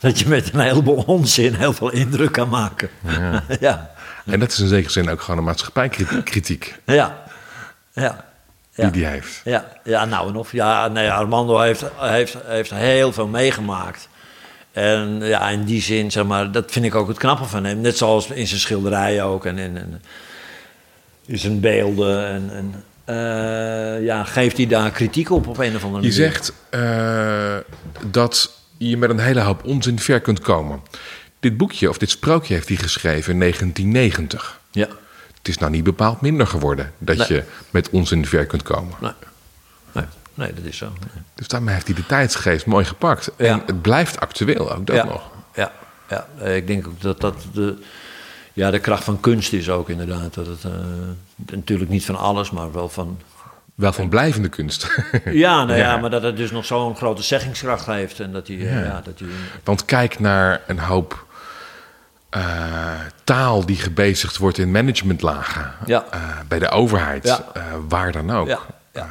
Dat 0.00 0.18
je 0.18 0.28
met 0.28 0.52
een 0.52 0.60
heleboel 0.60 1.02
onzin 1.06 1.54
heel 1.54 1.72
veel 1.72 1.90
indruk 1.90 2.32
kan 2.32 2.48
maken. 2.48 2.90
Ja. 3.00 3.44
Ja. 3.60 3.90
En 4.24 4.40
dat 4.40 4.50
is 4.50 4.58
in 4.58 4.68
zekere 4.68 4.90
zin 4.92 5.10
ook 5.10 5.20
gewoon 5.20 5.38
een 5.38 5.44
maatschappijkritiek 5.44 6.78
Ja. 6.86 7.22
Ja. 7.92 8.24
die 8.74 8.90
die 8.90 9.06
heeft. 9.06 9.40
Ja, 9.44 9.64
ja 9.84 10.04
nou 10.04 10.28
en 10.28 10.36
of. 10.36 10.52
Ja, 10.52 10.88
nee, 10.88 11.10
Armando 11.10 11.58
heeft, 11.58 11.84
heeft, 11.96 12.36
heeft 12.44 12.70
heel 12.70 13.12
veel 13.12 13.26
meegemaakt. 13.26 14.08
En 14.72 15.20
ja, 15.22 15.48
in 15.48 15.64
die 15.64 15.82
zin, 15.82 16.10
zeg 16.10 16.24
maar, 16.24 16.52
dat 16.52 16.70
vind 16.70 16.84
ik 16.84 16.94
ook 16.94 17.08
het 17.08 17.18
knappe 17.18 17.44
van 17.44 17.64
hem. 17.64 17.80
Net 17.80 17.96
zoals 17.96 18.26
in 18.26 18.46
zijn 18.46 18.60
schilderijen 18.60 19.24
ook 19.24 19.44
en 19.44 19.58
in 19.58 20.02
zijn 21.38 21.60
beelden. 21.60 22.26
En, 22.26 22.50
en 22.52 22.84
eh, 23.04 24.04
ja, 24.04 24.24
geeft 24.24 24.56
hij 24.56 24.66
daar 24.66 24.90
kritiek 24.90 25.30
op 25.30 25.46
op 25.46 25.58
een 25.58 25.76
of 25.76 25.84
andere 25.84 26.02
Je 26.04 26.08
manier. 26.08 26.12
zegt 26.12 26.52
eh, 26.70 27.56
dat 28.06 28.58
je 28.78 28.96
met 28.96 29.10
een 29.10 29.18
hele 29.18 29.40
hoop 29.40 29.64
onzin 29.64 29.98
ver 29.98 30.20
kunt 30.20 30.40
komen. 30.40 30.80
Dit 31.40 31.56
boekje 31.56 31.88
of 31.88 31.98
dit 31.98 32.10
sprookje 32.10 32.54
heeft 32.54 32.68
hij 32.68 32.76
geschreven 32.76 33.32
in 33.32 33.38
1990. 33.38 34.60
Ja, 34.70 34.86
Het 35.36 35.48
is 35.48 35.58
nou 35.58 35.70
niet 35.72 35.84
bepaald 35.84 36.20
minder 36.20 36.46
geworden 36.46 36.92
dat 36.98 37.16
Nee. 37.16 37.26
je 37.28 37.42
met 37.70 37.90
onzin 37.90 38.26
ver 38.26 38.46
kunt 38.46 38.62
komen. 38.62 38.94
nee. 39.00 39.12
Nee, 39.92 40.04
nee 40.34 40.54
dat 40.54 40.64
is 40.64 40.76
zo. 40.76 40.86
Nee. 40.86 41.22
Dus 41.34 41.48
daarmee 41.48 41.74
heeft 41.74 41.86
hij 41.86 41.94
de 41.96 42.06
tijdsgeest 42.06 42.66
mooi 42.66 42.84
gepakt. 42.84 43.30
En 43.36 43.46
Ja. 43.46 43.62
het 43.66 43.82
blijft 43.82 44.20
actueel, 44.20 44.72
ook 44.74 44.86
dat 44.86 44.96
ja, 44.96 45.04
nog. 45.04 45.30
Ja, 45.54 45.72
ja, 46.08 46.26
ik 46.46 46.66
denk 46.66 46.86
ook 46.86 47.00
dat 47.00 47.20
dat 47.20 47.34
de, 47.52 47.76
ja, 48.60 48.70
de 48.70 48.78
kracht 48.78 49.04
van 49.04 49.20
kunst 49.20 49.52
is 49.52 49.68
ook 49.68 49.88
inderdaad. 49.88 50.34
Dat 50.34 50.46
het, 50.46 50.64
eh, 50.64 50.70
natuurlijk 51.52 51.90
niet 51.90 52.04
van 52.04 52.16
alles, 52.16 52.50
maar 52.50 52.72
wel 52.72 52.88
van... 52.88 53.18
Wel 53.74 53.92
van 53.92 54.08
blijvende 54.08 54.48
kunst. 54.48 54.90
Ja, 55.24 55.64
nou 55.64 55.78
ja, 55.78 55.92
Ja. 55.92 55.96
maar 55.96 56.10
dat 56.10 56.22
het 56.22 56.36
dus 56.36 56.50
nog 56.50 56.64
zo'n 56.64 56.96
grote 56.96 57.22
zeggingskracht 57.22 57.86
heeft. 57.86 58.20
En 58.20 58.32
dat 58.32 58.46
hij... 58.46 58.56
eh, 58.56 58.84
ja. 58.84 59.00
dat 59.04 59.18
hij 59.18 59.28
Want 59.64 59.84
kijk 59.84 60.18
naar 60.18 60.60
een 60.66 60.78
hoop 60.78 61.26
eh, 62.30 62.42
taal 63.24 63.66
die 63.66 63.76
gebezigd 63.76 64.36
wordt 64.36 64.58
in 64.58 64.70
managementlagen. 64.70 65.72
Ja. 65.86 66.04
Bij 66.48 66.58
de 66.58 66.68
overheid, 66.68 67.42
waar 67.88 68.12
dan 68.12 68.30
ook. 68.30 68.66
ja. 68.92 69.08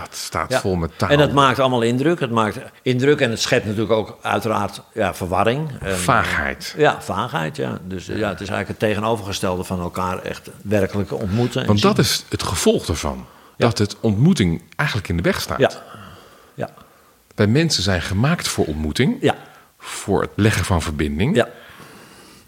Dat 0.00 0.16
staat 0.16 0.50
ja. 0.50 0.60
vol 0.60 0.74
met 0.76 0.90
taal. 0.98 1.08
En 1.10 1.18
dat 1.18 1.32
maakt 1.32 1.58
allemaal 1.58 1.82
indruk. 1.82 2.20
Het 2.20 2.30
maakt 2.30 2.58
indruk 2.82 3.20
en 3.20 3.30
het 3.30 3.40
schept 3.40 3.64
natuurlijk 3.64 3.92
ook 3.92 4.18
uiteraard 4.22 4.80
ja, 4.92 5.14
verwarring. 5.14 5.70
En, 5.80 5.96
Vaagheid. 5.96 6.74
Ja, 6.76 7.02
vaagheid, 7.02 7.56
ja. 7.56 7.78
Dus 7.84 8.08
eh, 8.08 8.18
ja, 8.18 8.28
het 8.28 8.40
is 8.40 8.48
eigenlijk 8.48 8.68
het 8.68 8.78
tegenovergestelde 8.78 9.64
van 9.64 9.80
elkaar 9.80 10.22
echt 10.22 10.50
werkelijk 10.62 11.12
ontmoeten. 11.12 11.60
en 11.60 11.66
Want 11.66 11.82
dat 11.82 11.94
zien. 11.94 12.04
is 12.04 12.24
het 12.28 12.42
gevolg 12.42 12.88
ervan. 12.88 13.26
Dat 13.56 13.78
het 13.78 13.96
ontmoeting 14.00 14.62
eigenlijk 14.76 15.08
in 15.08 15.16
de 15.16 15.22
weg 15.22 15.40
staat. 15.40 15.58
Ja, 15.58 15.70
ja, 16.54 16.70
Wij 17.34 17.46
mensen 17.46 17.82
zijn 17.82 18.02
gemaakt 18.02 18.48
voor 18.48 18.64
ontmoeting. 18.64 19.16
ja, 19.20 19.34
Voor 19.78 20.20
het 20.20 20.30
leggen 20.34 20.64
van 20.64 20.82
verbinding. 20.82 21.36
ja. 21.36 21.48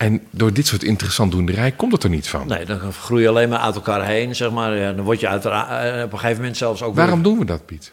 En 0.01 0.27
door 0.31 0.53
dit 0.53 0.67
soort 0.67 0.83
interessant 0.83 1.33
doenderij 1.33 1.73
komt 1.73 1.93
het 1.93 2.03
er 2.03 2.11
niet 2.11 2.29
van. 2.29 2.47
Nee, 2.47 2.65
dan 2.65 2.93
groei 2.93 3.23
je 3.23 3.29
alleen 3.29 3.49
maar 3.49 3.59
uit 3.59 3.75
elkaar 3.75 4.07
heen, 4.07 4.37
zeg 4.37 4.51
maar. 4.51 4.77
Ja, 4.77 4.93
dan 4.93 5.05
word 5.05 5.21
je 5.21 5.29
uiteraard, 5.29 5.97
eh, 5.97 6.03
op 6.03 6.13
een 6.13 6.19
gegeven 6.19 6.41
moment 6.41 6.57
zelfs 6.57 6.83
ook... 6.83 6.95
Waarom 6.95 7.23
doen 7.23 7.39
we 7.39 7.45
dat, 7.45 7.67
Piet? 7.67 7.93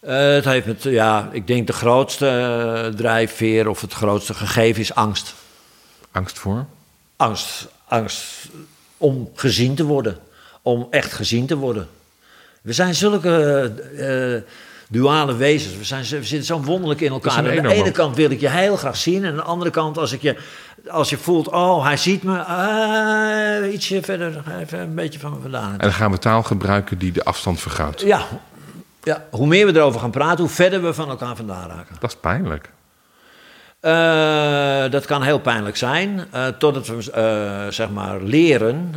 Eh, 0.00 0.16
het 0.16 0.44
heeft 0.44 0.66
met, 0.66 0.82
ja, 0.82 1.28
ik 1.32 1.46
denk 1.46 1.66
de 1.66 1.72
grootste 1.72 2.92
drijfveer 2.96 3.68
of 3.68 3.80
het 3.80 3.92
grootste 3.92 4.34
gegeven 4.34 4.80
is 4.80 4.94
angst. 4.94 5.34
Angst 6.10 6.38
voor? 6.38 6.66
Angst, 7.16 7.68
angst 7.84 8.48
om 8.96 9.30
gezien 9.34 9.74
te 9.74 9.84
worden. 9.84 10.18
Om 10.62 10.86
echt 10.90 11.12
gezien 11.12 11.46
te 11.46 11.56
worden. 11.56 11.88
We 12.62 12.72
zijn 12.72 12.94
zulke 12.94 13.72
eh, 13.96 14.52
duale 14.88 15.36
wezens. 15.36 15.76
We, 15.76 15.84
zijn, 15.84 16.02
we 16.02 16.24
zitten 16.24 16.44
zo 16.44 16.60
wonderlijk 16.60 17.00
in 17.00 17.12
elkaar. 17.12 17.32
Aan 17.32 17.44
de 17.44 17.72
ene 17.72 17.90
kant 17.90 18.16
wil 18.16 18.30
ik 18.30 18.40
je 18.40 18.48
heel 18.48 18.76
graag 18.76 18.96
zien. 18.96 19.24
En 19.24 19.30
aan 19.30 19.36
de 19.36 19.42
andere 19.42 19.70
kant, 19.70 19.98
als, 19.98 20.12
ik 20.12 20.22
je, 20.22 20.36
als 20.88 21.10
je 21.10 21.18
voelt... 21.18 21.48
Oh, 21.48 21.84
hij 21.84 21.96
ziet 21.96 22.22
me. 22.22 22.38
ah, 22.38 23.72
ietsje 23.72 24.02
verder. 24.02 24.42
Even 24.60 24.78
een 24.78 24.94
beetje 24.94 25.18
van 25.18 25.32
me 25.32 25.40
vandaan. 25.40 25.72
En 25.72 25.78
dan 25.78 25.92
gaan 25.92 26.10
we 26.10 26.18
taal 26.18 26.42
gebruiken 26.42 26.98
die 26.98 27.12
de 27.12 27.24
afstand 27.24 27.60
vergroot. 27.60 28.00
Ja, 28.00 28.26
ja, 29.02 29.24
hoe 29.30 29.46
meer 29.46 29.66
we 29.66 29.76
erover 29.76 30.00
gaan 30.00 30.10
praten... 30.10 30.44
hoe 30.44 30.54
verder 30.54 30.82
we 30.82 30.94
van 30.94 31.08
elkaar 31.08 31.36
vandaan 31.36 31.68
raken. 31.68 31.96
Dat 31.98 32.10
is 32.10 32.16
pijnlijk. 32.16 32.70
Eh, 33.82 34.90
dat 34.90 35.06
kan 35.06 35.22
heel 35.22 35.40
pijnlijk 35.40 35.76
zijn, 35.76 36.24
eh, 36.30 36.46
totdat 36.46 36.86
we 36.86 37.10
eh, 37.12 37.66
zeg 37.68 37.90
maar 37.90 38.22
leren. 38.22 38.94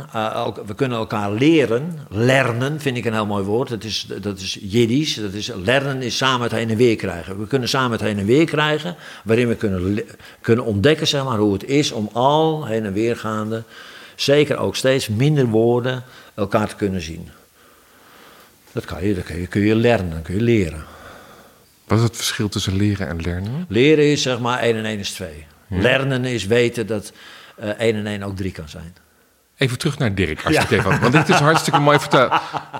we 0.66 0.74
kunnen 0.74 0.98
elkaar 0.98 1.32
leren. 1.32 1.98
Lernen 2.08 2.80
vind 2.80 2.96
ik 2.96 3.04
een 3.04 3.12
heel 3.12 3.26
mooi 3.26 3.44
woord. 3.44 3.68
Dat 3.68 3.84
is, 3.84 4.06
dat 4.20 4.38
is 4.38 4.58
Jiddisch. 4.60 5.14
Dat 5.14 5.32
is, 5.32 5.52
leren 5.64 6.02
is 6.02 6.16
samen 6.16 6.42
het 6.42 6.52
heen 6.52 6.70
en 6.70 6.76
weer 6.76 6.96
krijgen. 6.96 7.38
We 7.38 7.46
kunnen 7.46 7.68
samen 7.68 7.90
het 7.90 8.00
heen 8.00 8.18
en 8.18 8.26
weer 8.26 8.44
krijgen, 8.44 8.96
waarin 9.24 9.48
we 9.48 9.54
kunnen, 9.54 10.02
kunnen 10.40 10.64
ontdekken 10.64 11.06
zeg 11.06 11.24
maar, 11.24 11.38
hoe 11.38 11.52
het 11.52 11.64
is 11.64 11.92
om 11.92 12.10
al 12.12 12.66
heen 12.66 12.84
en 12.84 12.92
weer 12.92 13.16
gaande, 13.16 13.62
zeker 14.14 14.56
ook 14.56 14.76
steeds 14.76 15.08
minder 15.08 15.46
woorden, 15.46 16.04
elkaar 16.34 16.68
te 16.68 16.76
kunnen 16.76 17.02
zien. 17.02 17.28
Dat 18.72 18.84
kan 18.84 19.06
je, 19.06 19.14
dat 19.14 19.24
kun 19.24 19.40
je, 19.40 19.46
kun 19.46 19.62
je 19.62 19.74
leren, 19.74 20.10
dat 20.10 20.22
kun 20.22 20.34
je 20.34 20.42
leren. 20.42 20.95
Wat 21.86 21.98
is 21.98 22.04
het 22.04 22.16
verschil 22.16 22.48
tussen 22.48 22.76
leren 22.76 23.08
en 23.08 23.20
lernen? 23.20 23.64
Leren 23.68 24.04
is 24.10 24.22
zeg 24.22 24.38
maar 24.38 24.58
1 24.58 24.76
en 24.76 24.84
1 24.84 24.98
is 24.98 25.10
2. 25.10 25.46
Lernen 25.68 26.24
is 26.24 26.46
weten 26.46 26.86
dat 26.86 27.12
eh 27.56 27.68
1 27.78 27.96
en 27.96 28.06
1 28.06 28.22
ook 28.22 28.36
3 28.36 28.52
kan 28.52 28.68
zijn. 28.68 28.94
Even 29.56 29.78
terug 29.78 29.98
naar 29.98 30.14
Dirk, 30.14 30.44
als 30.44 30.54
je 30.54 30.60
het 30.60 30.70
even 30.70 30.90
had. 30.90 31.00
Want 31.00 31.12
dit 31.12 31.28
is 31.28 31.36
hartstikke 31.36 31.78
mooi 31.78 31.98
vertel, 31.98 32.28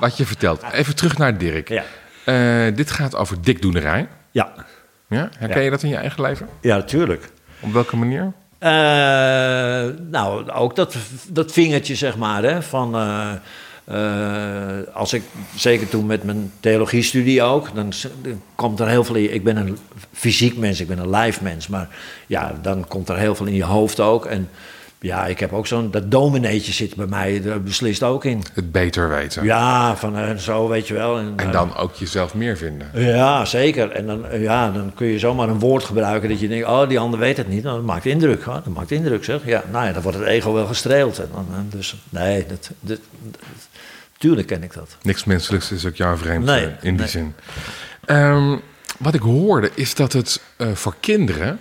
wat 0.00 0.16
je 0.16 0.26
vertelt. 0.26 0.62
Even 0.72 0.96
terug 0.96 1.18
naar 1.18 1.38
Dirk. 1.38 1.68
Ja. 1.68 1.84
Eh, 2.24 2.76
dit 2.76 2.90
gaat 2.90 3.16
over 3.16 3.42
dikdoenerij. 3.42 4.08
Ja, 4.30 4.52
Ja? 5.08 5.28
Herken 5.38 5.62
je 5.62 5.70
dat 5.70 5.82
in 5.82 5.88
je 5.88 5.96
eigen 5.96 6.22
leven? 6.22 6.48
ja 6.60 6.76
natuurlijk. 6.76 7.28
Op 7.60 7.72
welke 7.72 7.96
manier? 7.96 8.32
Eh, 8.58 8.70
nou, 10.10 10.50
ook 10.50 10.76
dat, 10.76 10.94
dat 11.28 11.52
vingertje, 11.52 11.94
zeg 11.94 12.16
maar, 12.16 12.42
hè, 12.42 12.62
van... 12.62 12.94
eh, 13.86 14.94
als 14.94 15.12
ik, 15.12 15.22
zeker 15.54 15.88
toen 15.88 16.06
met 16.06 16.22
mijn 16.22 16.52
theologiestudie 16.60 17.42
ook, 17.42 17.74
dan, 17.74 17.92
komt 18.54 18.80
er 18.80 18.88
heel 18.88 19.04
veel 19.04 19.14
in. 19.14 19.34
Ik 19.34 19.44
ben 19.44 19.56
een 19.56 19.78
fysiek 20.12 20.56
mens, 20.56 20.80
ik 20.80 20.88
ben 20.88 20.98
een 20.98 21.10
live 21.10 21.42
mens, 21.42 21.68
maar 21.68 21.88
ja, 22.26 22.58
dan 22.62 22.88
komt 22.88 23.08
er 23.08 23.16
heel 23.16 23.34
veel 23.34 23.46
in 23.46 23.54
je 23.54 23.64
hoofd 23.64 24.00
ook. 24.00 24.26
En 24.26 24.48
ja, 25.06 25.26
ik 25.26 25.40
heb 25.40 25.52
ook 25.52 25.66
zo'n, 25.66 25.90
dat 25.90 26.10
domineetje 26.10 26.72
zit 26.72 26.94
bij 26.94 27.06
mij 27.06 27.42
er 27.44 27.62
beslist 27.62 28.02
ook 28.02 28.24
in. 28.24 28.42
Het 28.54 28.72
beter 28.72 29.08
weten. 29.08 29.44
Ja, 29.44 29.96
van 29.96 30.16
eh, 30.16 30.36
zo, 30.36 30.68
weet 30.68 30.88
je 30.88 30.94
wel. 30.94 31.18
En, 31.18 31.32
En 31.36 31.46
eh, 31.46 31.52
dan 31.52 31.76
ook 31.76 31.94
jezelf 31.94 32.34
meer 32.34 32.56
vinden. 32.56 32.90
Ja, 32.94 33.44
zeker. 33.44 33.90
En 33.90 34.06
dan, 34.06 34.26
eh, 34.26 34.42
ja, 34.42 34.70
dan 34.70 34.92
kun 34.94 35.06
je 35.06 35.18
zomaar 35.18 35.48
een 35.48 35.58
woord 35.58 35.84
gebruiken 35.84 36.28
dat 36.28 36.40
je 36.40 36.48
denkt, 36.48 36.66
oh, 36.66 36.88
die 36.88 36.98
ander 36.98 37.18
weet 37.20 37.36
het 37.36 37.48
niet. 37.48 37.62
Nou, 37.62 37.76
dat 37.76 37.86
maakt 37.86 38.06
indruk, 38.06 38.42
hoor. 38.42 38.54
Dat 38.54 38.66
maakt 38.74 38.90
indruk, 38.90 39.24
zeg. 39.24 39.40
Ja, 39.44 39.62
nou 39.70 39.86
ja, 39.86 39.92
dan 39.92 40.02
wordt 40.02 40.18
het 40.18 40.26
ego 40.26 40.52
wel 40.52 40.66
gestreeld. 40.66 41.18
En 41.18 41.28
dan, 41.32 41.46
dus, 41.70 41.96
nee, 42.08 42.46
dat, 42.46 42.70
dat, 42.80 42.98
dat- 43.20 43.38
tuurlijk 44.18 44.46
ken 44.46 44.62
ik 44.62 44.72
dat. 44.74 44.96
Niks 45.02 45.24
menselijks 45.24 45.72
is 45.72 45.86
ook 45.86 45.96
jou 45.96 46.18
vreemd 46.18 46.44
Nee, 46.44 46.64
in 46.64 46.74
die 46.80 46.92
nee. 46.92 47.08
zin. 47.08 47.34
Ehm, 48.04 48.56
wat 48.98 49.14
ik 49.14 49.20
hoorde 49.22 49.70
is 49.74 49.94
dat 49.94 50.12
het 50.12 50.40
voor 50.74 50.94
kinderen 51.00 51.58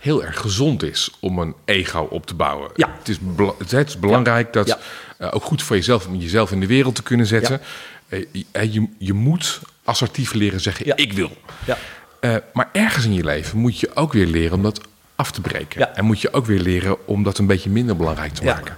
heel 0.00 0.24
erg 0.24 0.40
gezond 0.40 0.82
is 0.82 1.10
om 1.20 1.38
een 1.38 1.54
ego 1.64 2.00
op 2.00 2.26
te 2.26 2.34
bouwen. 2.34 2.70
Ja. 2.74 2.94
Het, 2.98 3.08
is 3.08 3.18
het 3.58 3.88
is 3.88 3.98
belangrijk 3.98 4.52
dat 4.52 4.66
Ja. 4.66 4.78
eh, 5.18 5.28
ook 5.34 5.44
goed 5.44 5.62
voor 5.62 5.76
jezelf 5.76 6.06
om 6.06 6.16
jezelf 6.16 6.52
in 6.52 6.60
de 6.60 6.66
wereld 6.66 6.94
te 6.94 7.02
kunnen 7.02 7.26
zetten. 7.26 7.60
Eh, 8.08 8.24
je, 8.32 8.70
je, 8.72 8.86
je 8.98 9.12
moet 9.12 9.60
assertief 9.84 10.32
leren 10.32 10.60
zeggen 10.60 10.96
ik 10.96 11.12
wil. 11.12 11.36
Ja. 11.66 11.78
Eh, 12.20 12.36
maar 12.52 12.68
ergens 12.72 13.04
in 13.04 13.12
je 13.14 13.24
leven 13.24 13.58
moet 13.58 13.80
je 13.80 13.90
ook 13.96 14.12
weer 14.12 14.26
leren 14.26 14.56
om 14.56 14.62
dat 14.62 14.80
af 15.16 15.30
te 15.32 15.40
breken. 15.40 15.80
Ja. 15.80 15.94
En 15.94 16.04
moet 16.04 16.20
je 16.20 16.32
ook 16.32 16.46
weer 16.46 16.60
leren 16.60 17.06
om 17.06 17.22
dat 17.22 17.38
een 17.38 17.46
beetje 17.46 17.70
minder 17.70 17.96
belangrijk 17.96 18.32
te 18.34 18.44
maken. 18.44 18.76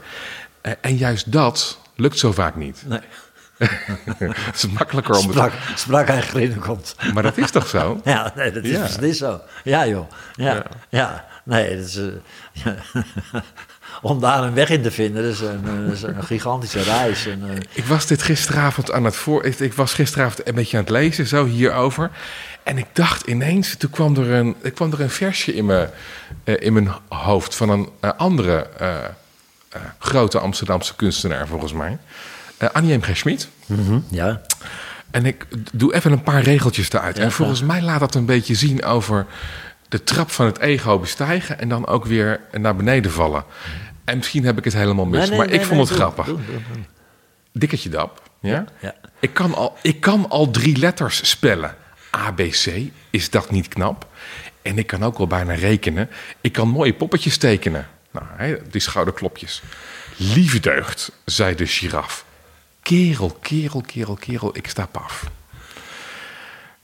En 0.80 0.96
juist 0.96 1.32
dat 1.32 1.78
lukt 1.96 2.18
zo 2.18 2.32
vaak 2.32 2.56
niet. 2.56 2.82
Nee. 2.87 3.00
het 4.18 4.55
is 4.55 4.66
makkelijker 4.68 5.14
om 5.14 5.22
het 5.27 5.33
Sprak, 5.33 5.53
sprak 5.75 6.07
hij 6.07 6.20
grinnikend. 6.22 6.96
Maar 7.14 7.22
dat 7.22 7.37
is 7.38 7.51
toch 7.51 7.66
zo? 7.66 8.01
Ja, 8.05 8.33
nee, 8.37 8.51
dat 8.53 8.64
is, 8.64 8.70
Ja. 8.98 9.12
zo. 9.12 9.40
Ja, 9.64 9.87
joh. 9.87 10.11
Ja, 10.35 10.62
ja. 10.88 11.25
nee, 11.44 11.77
dat 11.77 11.87
is... 11.87 11.96
eh, 11.96 12.05
ja. 12.53 12.75
Om 14.03 14.20
daar 14.20 14.42
een 14.42 14.55
weg 14.55 14.68
in 14.70 14.83
te 14.83 14.90
vinden, 14.90 15.25
is 15.25 15.40
een, 15.40 15.87
eh, 15.87 15.92
is 15.92 16.03
een 16.03 16.25
gigantische 16.25 16.83
reis. 16.83 17.27
En, 17.27 17.42
eh, 17.51 17.57
Ik 17.72 17.85
was 17.85 18.07
dit 18.07 18.22
gisteravond 18.22 18.92
aan 18.92 19.05
het 19.05 19.16
voor. 19.16 19.44
Ik 19.44 19.59
ik 19.59 19.72
was 19.72 19.94
gisteravond 19.94 20.48
een 20.48 20.55
beetje 20.55 20.77
aan 20.77 20.83
het 20.83 20.92
lezen, 20.92 21.27
zo 21.27 21.44
hierover. 21.46 22.11
En 22.62 22.79
ik 22.79 22.87
dacht 22.92 23.27
ineens, 23.27 23.77
toen 23.77 23.90
kwam 23.90 24.16
er 24.16 24.31
een, 24.31 24.57
er 24.62 24.70
kwam 24.70 24.92
er 24.92 25.01
een 25.01 25.11
versje 25.11 25.55
in 25.55 25.66
mijn, 25.66 25.90
in 26.44 26.72
mijn 26.72 26.90
hoofd 27.09 27.55
van 27.57 27.68
een 27.70 27.88
andere 28.16 28.66
grote 29.98 30.38
Amsterdamse 30.38 30.96
kunstenaar, 30.96 31.46
volgens 31.46 31.72
mij. 31.72 31.98
Eh 32.62 32.68
Annie 32.72 32.96
M. 32.98 33.03
G. 33.03 33.16
Schmid. 33.16 33.48
ja. 34.11 34.40
En 35.11 35.27
ik 35.27 35.46
doe 35.72 35.94
even 35.94 36.12
een 36.12 36.22
paar 36.22 36.42
regeltjes 36.42 36.92
eruit. 36.92 37.16
Ja, 37.16 37.22
en 37.22 37.33
volgens 37.33 37.62
mij 37.62 37.83
laat 37.83 38.01
dat 38.01 38.14
een 38.14 38.27
beetje 38.27 38.55
zien 38.55 38.85
over 38.85 39.27
de 39.88 40.05
trap 40.05 40.31
van 40.31 40.46
het 40.46 40.59
ego 40.59 40.98
bestijgen 40.98 41.59
en 41.61 41.68
dan 41.68 41.87
ook 41.87 42.05
weer 42.07 42.40
naar 42.53 42.77
beneden 42.77 43.12
vallen. 43.12 43.44
En 44.05 44.16
misschien 44.16 44.44
heb 44.44 44.59
ik 44.59 44.64
het 44.64 44.72
helemaal 44.72 45.05
mis, 45.05 45.18
Nee, 45.18 45.29
nee, 45.29 45.38
maar 45.38 45.46
nee, 45.46 45.59
ik 45.59 45.64
vond 45.64 45.81
het 45.81 45.88
doe, 45.88 45.96
grappig. 45.96 46.25
doe, 46.25 46.38
doe, 46.46 46.55
doe. 46.72 46.83
Dikketje 47.53 47.88
dap. 47.88 48.31
Ja? 48.40 48.64
Ja. 48.81 48.94
Ik, 49.20 49.35
kan 49.35 49.55
al, 49.55 49.77
ik 49.83 50.01
kan 50.01 50.29
al 50.29 50.51
drie 50.51 50.79
letters 50.79 51.31
spellen. 51.31 51.75
ABC, 52.11 52.72
is 53.11 53.31
dat 53.31 53.51
niet 53.51 53.68
knap? 53.68 54.07
En 54.62 54.79
ik 54.79 54.87
kan 54.87 55.05
ook 55.05 55.18
wel 55.18 55.27
bijna 55.27 55.55
rekenen. 55.55 56.09
Ik 56.40 56.53
kan 56.53 56.68
mooie 56.68 56.94
poppetjes 56.94 57.37
tekenen. 57.37 57.87
Nou, 58.11 58.27
hè, 58.37 58.57
die 58.70 58.81
schouderklopjes. 58.81 59.62
Lieve 60.16 60.61
deugd, 60.61 61.12
zei 61.25 61.55
de 61.55 61.66
giraf. 61.66 62.25
Kerel, 62.82 63.36
kerel, 63.40 63.80
kerel, 63.80 64.14
kerel, 64.14 64.56
ik 64.56 64.68
sta 64.68 64.86
paf. 64.86 65.30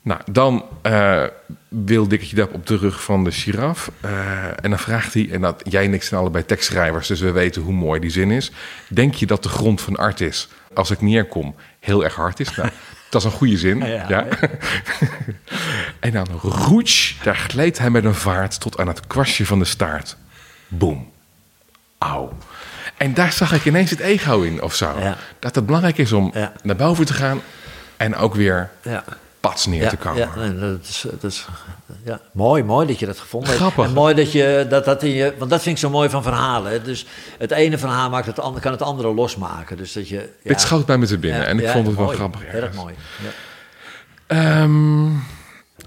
Nou, 0.02 0.20
dan 0.30 0.64
eh, 0.82 1.24
wil 1.68 2.08
Dikketje 2.08 2.36
Dap 2.36 2.54
op 2.54 2.66
de 2.66 2.76
rug 2.76 3.02
van 3.02 3.24
de 3.24 3.30
giraf. 3.30 3.90
Eh, 4.00 4.46
en 4.64 4.70
dan 4.70 4.78
vraagt 4.78 5.14
hij, 5.14 5.28
en 5.30 5.40
dat, 5.40 5.62
jij 5.68 5.84
en 5.84 5.94
ik 5.94 6.02
zijn 6.02 6.20
allebei 6.20 6.44
tekstschrijvers, 6.44 7.08
dus 7.08 7.20
we 7.20 7.30
weten 7.30 7.62
hoe 7.62 7.72
mooi 7.72 8.00
die 8.00 8.10
zin 8.10 8.30
is. 8.30 8.50
Denk 8.88 9.14
je 9.14 9.26
dat 9.26 9.42
de 9.42 9.48
grond 9.48 9.80
van 9.80 9.96
art 9.96 10.20
is, 10.20 10.48
als 10.74 10.90
ik 10.90 11.00
neerkom, 11.00 11.54
heel 11.80 12.04
erg 12.04 12.14
hard 12.14 12.40
is? 12.40 12.56
Nou, 12.56 12.68
dat 13.10 13.20
is 13.20 13.32
een 13.32 13.36
goede 13.36 13.56
zin. 13.56 13.78
Ja, 13.78 14.04
Ja. 14.08 14.26
en 16.00 16.12
dan 16.12 16.26
roets, 16.42 17.16
daar 17.22 17.36
gleed 17.36 17.78
hij 17.78 17.90
met 17.90 18.04
een 18.04 18.14
vaart 18.14 18.60
tot 18.60 18.78
aan 18.78 18.88
het 18.88 19.06
kwastje 19.06 19.46
van 19.46 19.58
de 19.58 19.64
staart. 19.64 20.16
Boom. 20.68 21.10
Auw. 21.98 22.32
En 22.98 23.14
daar 23.14 23.32
zag 23.32 23.52
ik 23.52 23.64
ineens 23.64 23.90
het 23.90 24.00
ego 24.00 24.40
in, 24.40 24.62
of 24.62 24.74
zo. 24.74 24.94
Ja. 24.98 25.16
Dat 25.38 25.54
het 25.54 25.66
belangrijk 25.66 25.98
is 25.98 26.12
om 26.12 26.30
Ja. 26.34 26.52
naar 26.62 26.76
boven 26.76 27.04
te 27.06 27.12
gaan 27.14 27.40
en 27.96 28.16
ook 28.16 28.34
weer 28.34 28.70
Ja. 28.82 29.04
pats 29.40 29.66
neer 29.66 29.88
te 29.88 29.96
komen. 29.96 30.18
ja, 30.18 30.34
nee, 30.36 30.58
dat 30.58 30.80
is, 30.88 31.04
dat 31.20 31.30
is, 31.30 31.46
ja, 32.04 32.20
mooi, 32.32 32.62
mooi 32.62 32.86
dat 32.86 32.98
je 32.98 33.06
dat 33.06 33.18
gevonden 33.18 33.48
Grappig. 33.54 33.76
hebt. 33.76 33.88
En 33.88 33.94
mooi 33.94 34.14
dat 34.14 34.32
je 34.32 34.66
dat, 34.68 34.84
dat 34.84 35.02
in 35.02 35.10
je, 35.10 35.34
want 35.38 35.50
dat 35.50 35.62
vind 35.62 35.74
ik 35.76 35.80
zo 35.82 35.90
mooi 35.90 36.08
van 36.08 36.22
verhalen. 36.22 36.72
hè. 36.72 36.82
Dus 36.82 37.06
het 37.38 37.50
ene 37.50 37.78
verhaal 37.78 38.10
maakt 38.10 38.26
het 38.26 38.40
andere, 38.40 38.62
kan 38.62 38.72
het 38.72 38.82
andere 38.82 39.14
losmaken. 39.14 39.76
Dus 39.76 39.92
dat 39.92 40.08
je, 40.08 40.16
ja, 40.16 40.48
Dit 40.50 40.60
schoot 40.60 40.86
bij 40.86 40.98
me 40.98 41.06
te 41.06 41.18
binnen 41.18 41.40
ja, 41.40 41.46
en 41.46 41.58
ik 41.60 41.68
vond 41.68 41.86
het 41.86 41.96
wel 41.96 42.04
mooi, 42.04 42.16
grappig. 42.16 42.42
Erg 42.44 42.54
ergens. 42.54 42.76
mooi. 42.76 42.94
Ja. 43.22 43.30
Ehm, 44.26 45.08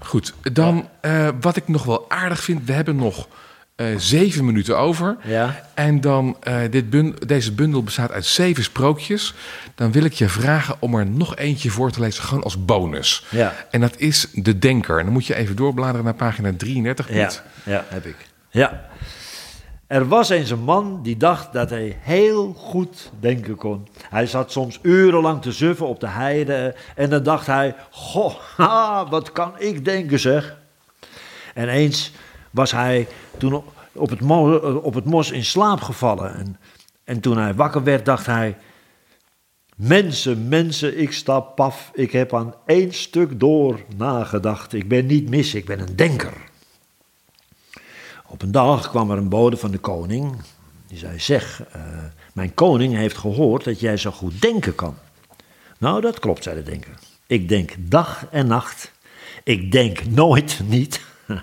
goed, 0.02 0.32
dan 0.52 0.88
eh, 1.00 1.28
wat 1.40 1.56
ik 1.56 1.68
nog 1.68 1.84
wel 1.84 2.04
aardig 2.08 2.40
vind, 2.40 2.60
we 2.66 2.72
hebben 2.72 2.96
nog 2.96 3.28
zeven 3.96 4.44
minuten 4.44 4.78
over. 4.78 5.16
Ja. 5.24 5.68
En 5.74 6.00
dan, 6.00 6.36
eh, 6.40 6.56
dit 6.70 6.90
bun- 6.90 7.16
deze 7.26 7.52
bundel 7.52 7.82
bestaat 7.82 8.10
uit 8.12 8.24
zeven 8.24 8.62
sprookjes. 8.64 9.34
Dan 9.74 9.92
wil 9.92 10.04
ik 10.04 10.12
je 10.12 10.28
vragen 10.28 10.76
om 10.78 10.94
er 10.94 11.06
nog 11.06 11.36
eentje 11.36 11.70
voor 11.70 11.90
te 11.90 12.00
lezen, 12.00 12.24
gewoon 12.24 12.42
als 12.44 12.64
bonus. 12.64 13.24
Ja. 13.30 13.54
En 13.70 13.80
dat 13.80 13.94
is 13.98 14.26
De 14.32 14.58
Denker. 14.58 14.98
En 14.98 15.04
dan 15.04 15.12
moet 15.12 15.26
je 15.26 15.34
even 15.34 15.56
doorbladeren 15.56 16.04
naar 16.04 16.14
pagina 16.14 16.52
33. 16.56 17.12
Ja, 17.12 17.24
Piet. 17.26 17.42
ja, 17.64 17.84
heb 17.88 18.06
ik. 18.06 18.16
Ja. 18.50 18.90
Er 19.86 20.08
was 20.08 20.28
eens 20.28 20.50
een 20.50 20.62
man 20.64 21.00
die 21.02 21.16
dacht 21.16 21.52
dat 21.52 21.70
hij 21.70 21.98
heel 22.00 22.52
goed 22.56 23.10
denken 23.20 23.56
kon. 23.56 23.88
Hij 24.10 24.26
zat 24.26 24.52
soms 24.52 24.78
urenlang 24.82 25.42
te 25.42 25.52
suffen 25.52 25.86
op 25.86 26.00
de 26.00 26.08
heide 26.08 26.74
en 26.96 27.10
dan 27.10 27.22
dacht 27.22 27.46
hij: 27.46 27.74
Goh, 27.90 28.34
ha, 28.56 29.08
wat 29.08 29.32
kan 29.32 29.52
ik 29.58 29.84
denken 29.84 30.18
zeg. 30.20 30.56
En 31.54 31.68
eens 31.68 32.12
was 32.52 32.72
hij 32.72 33.08
toen, 33.38 33.64
op- 33.92 34.10
het, 34.10 34.20
mo- 34.20 34.58
eh, 34.58 34.84
op 34.84 34.94
het 34.94 35.04
mos 35.04 35.30
in 35.30 35.44
slaap 35.44 35.80
gevallen. 35.80 36.34
En, 36.34 36.56
en 37.04 37.20
toen 37.20 37.38
hij 37.38 37.54
wakker 37.54 37.82
werd, 37.82 38.04
dacht 38.04 38.26
hij... 38.26 38.56
Mensen, 39.76 40.48
mensen, 40.48 40.98
ik 40.98 41.12
sta 41.12 41.40
paf. 41.40 41.90
Ik 41.94 42.12
heb 42.12 42.34
aan 42.34 42.54
één 42.66 42.92
stuk 42.92 43.40
door 43.40 43.80
nagedacht. 43.96 44.72
Ik 44.72 44.88
ben 44.88 45.06
niet 45.06 45.28
mis, 45.28 45.54
ik 45.54 45.64
ben 45.64 45.80
een 45.80 45.96
denker. 45.96 46.32
Op 48.26 48.42
een 48.42 48.52
dag 48.52 48.90
kwam 48.90 49.10
er 49.10 49.16
een 49.18 49.28
bode 49.28 49.56
van 49.56 49.70
de 49.70 49.78
koning. 49.78 50.36
Die 50.86 50.98
zei, 50.98 51.18
zeg, 51.18 51.62
eh, 51.72 51.82
mijn 52.32 52.54
koning 52.54 52.94
heeft 52.94 53.16
gehoord 53.18 53.64
dat 53.64 53.80
jij 53.80 53.96
zo 53.96 54.10
goed 54.10 54.40
denken 54.40 54.74
kan. 54.74 54.94
Nou, 55.78 56.00
dat 56.00 56.18
klopt, 56.18 56.42
zei 56.42 56.56
de 56.56 56.70
denker. 56.70 56.94
Ik 57.26 57.48
denk 57.48 57.72
dag 57.78 58.26
en 58.30 58.46
nacht. 58.46 58.92
Ik 59.44 59.72
denk 59.72 60.04
nooit 60.04 60.60
niet. 60.66 61.00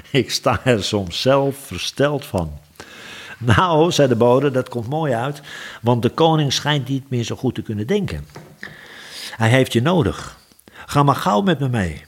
ik 0.10 0.30
sta 0.30 0.60
er 0.64 0.84
soms 0.84 1.20
zelf 1.20 1.56
versteld 1.56 2.26
van. 2.26 2.58
Nou, 3.38 3.92
zei 3.92 4.08
de 4.08 4.16
bode, 4.16 4.50
dat 4.50 4.68
komt 4.68 4.88
mooi 4.88 5.12
uit, 5.12 5.42
want 5.82 6.02
de 6.02 6.10
koning 6.10 6.52
schijnt 6.52 6.88
niet 6.88 7.10
meer 7.10 7.24
zo 7.24 7.36
goed 7.36 7.54
te 7.54 7.62
kunnen 7.62 7.86
denken. 7.86 8.26
Hij 9.36 9.48
heeft 9.48 9.72
je 9.72 9.82
nodig. 9.82 10.38
Ga 10.86 11.02
maar 11.02 11.14
gauw 11.14 11.40
met 11.40 11.58
me 11.58 11.68
mee. 11.68 12.04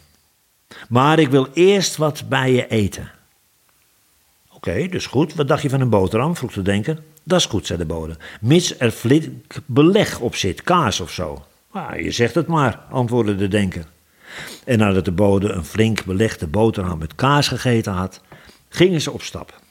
Maar 0.89 1.19
ik 1.19 1.29
wil 1.29 1.49
eerst 1.53 1.97
wat 1.97 2.29
bij 2.29 2.53
je 2.53 2.69
eten. 2.69 3.11
Oké, 4.53 4.89
dus 4.89 5.07
goed. 5.07 5.35
Wat 5.35 5.49
dacht 5.49 5.63
je 5.63 5.69
van 5.69 5.81
een 5.81 5.91
boterham? 5.91 6.37
vroeg 6.37 6.53
de 6.53 6.63
denker. 6.63 7.03
Dat 7.23 7.39
is 7.39 7.47
goed, 7.47 7.67
zei 7.67 7.79
de 7.79 7.85
bode. 7.85 8.17
Mits 8.41 8.79
er 8.79 8.91
flink 8.91 9.57
beleg 9.67 10.21
op 10.21 10.35
zit, 10.35 10.63
kaas 10.63 11.01
of 11.01 11.11
zo. 11.11 11.45
Ah, 11.71 12.01
je 12.01 12.11
zegt 12.11 12.35
het 12.35 12.47
maar, 12.47 12.81
antwoordde 12.91 13.37
de 13.37 13.49
denker. 13.49 13.87
En 14.65 14.79
nadat 14.79 15.05
de 15.05 15.13
bode 15.13 15.49
een 15.49 15.65
flink 15.65 16.05
belegde 16.05 16.47
boterham 16.47 16.99
met 16.99 17.15
kaas 17.15 17.49
gegeten 17.49 17.93
had, 17.93 18.21
gingen 18.69 19.01
ze 19.01 19.11
op 19.13 19.23
stap. 19.23 19.63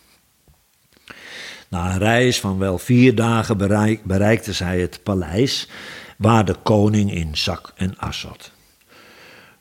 Na 1.69 1.91
een 1.91 1.99
reis 1.99 2.39
van 2.39 2.58
wel 2.58 2.78
vier 2.78 3.15
dagen 3.15 3.58
bereik, 3.58 4.04
bereikten 4.04 4.56
zij 4.56 4.80
het 4.80 4.99
paleis 5.04 5.69
waar 6.17 6.45
de 6.45 6.56
koning 6.63 7.13
in 7.13 7.38
zak 7.38 7.71
en 7.76 7.97
as 7.97 8.19
zat. 8.19 8.52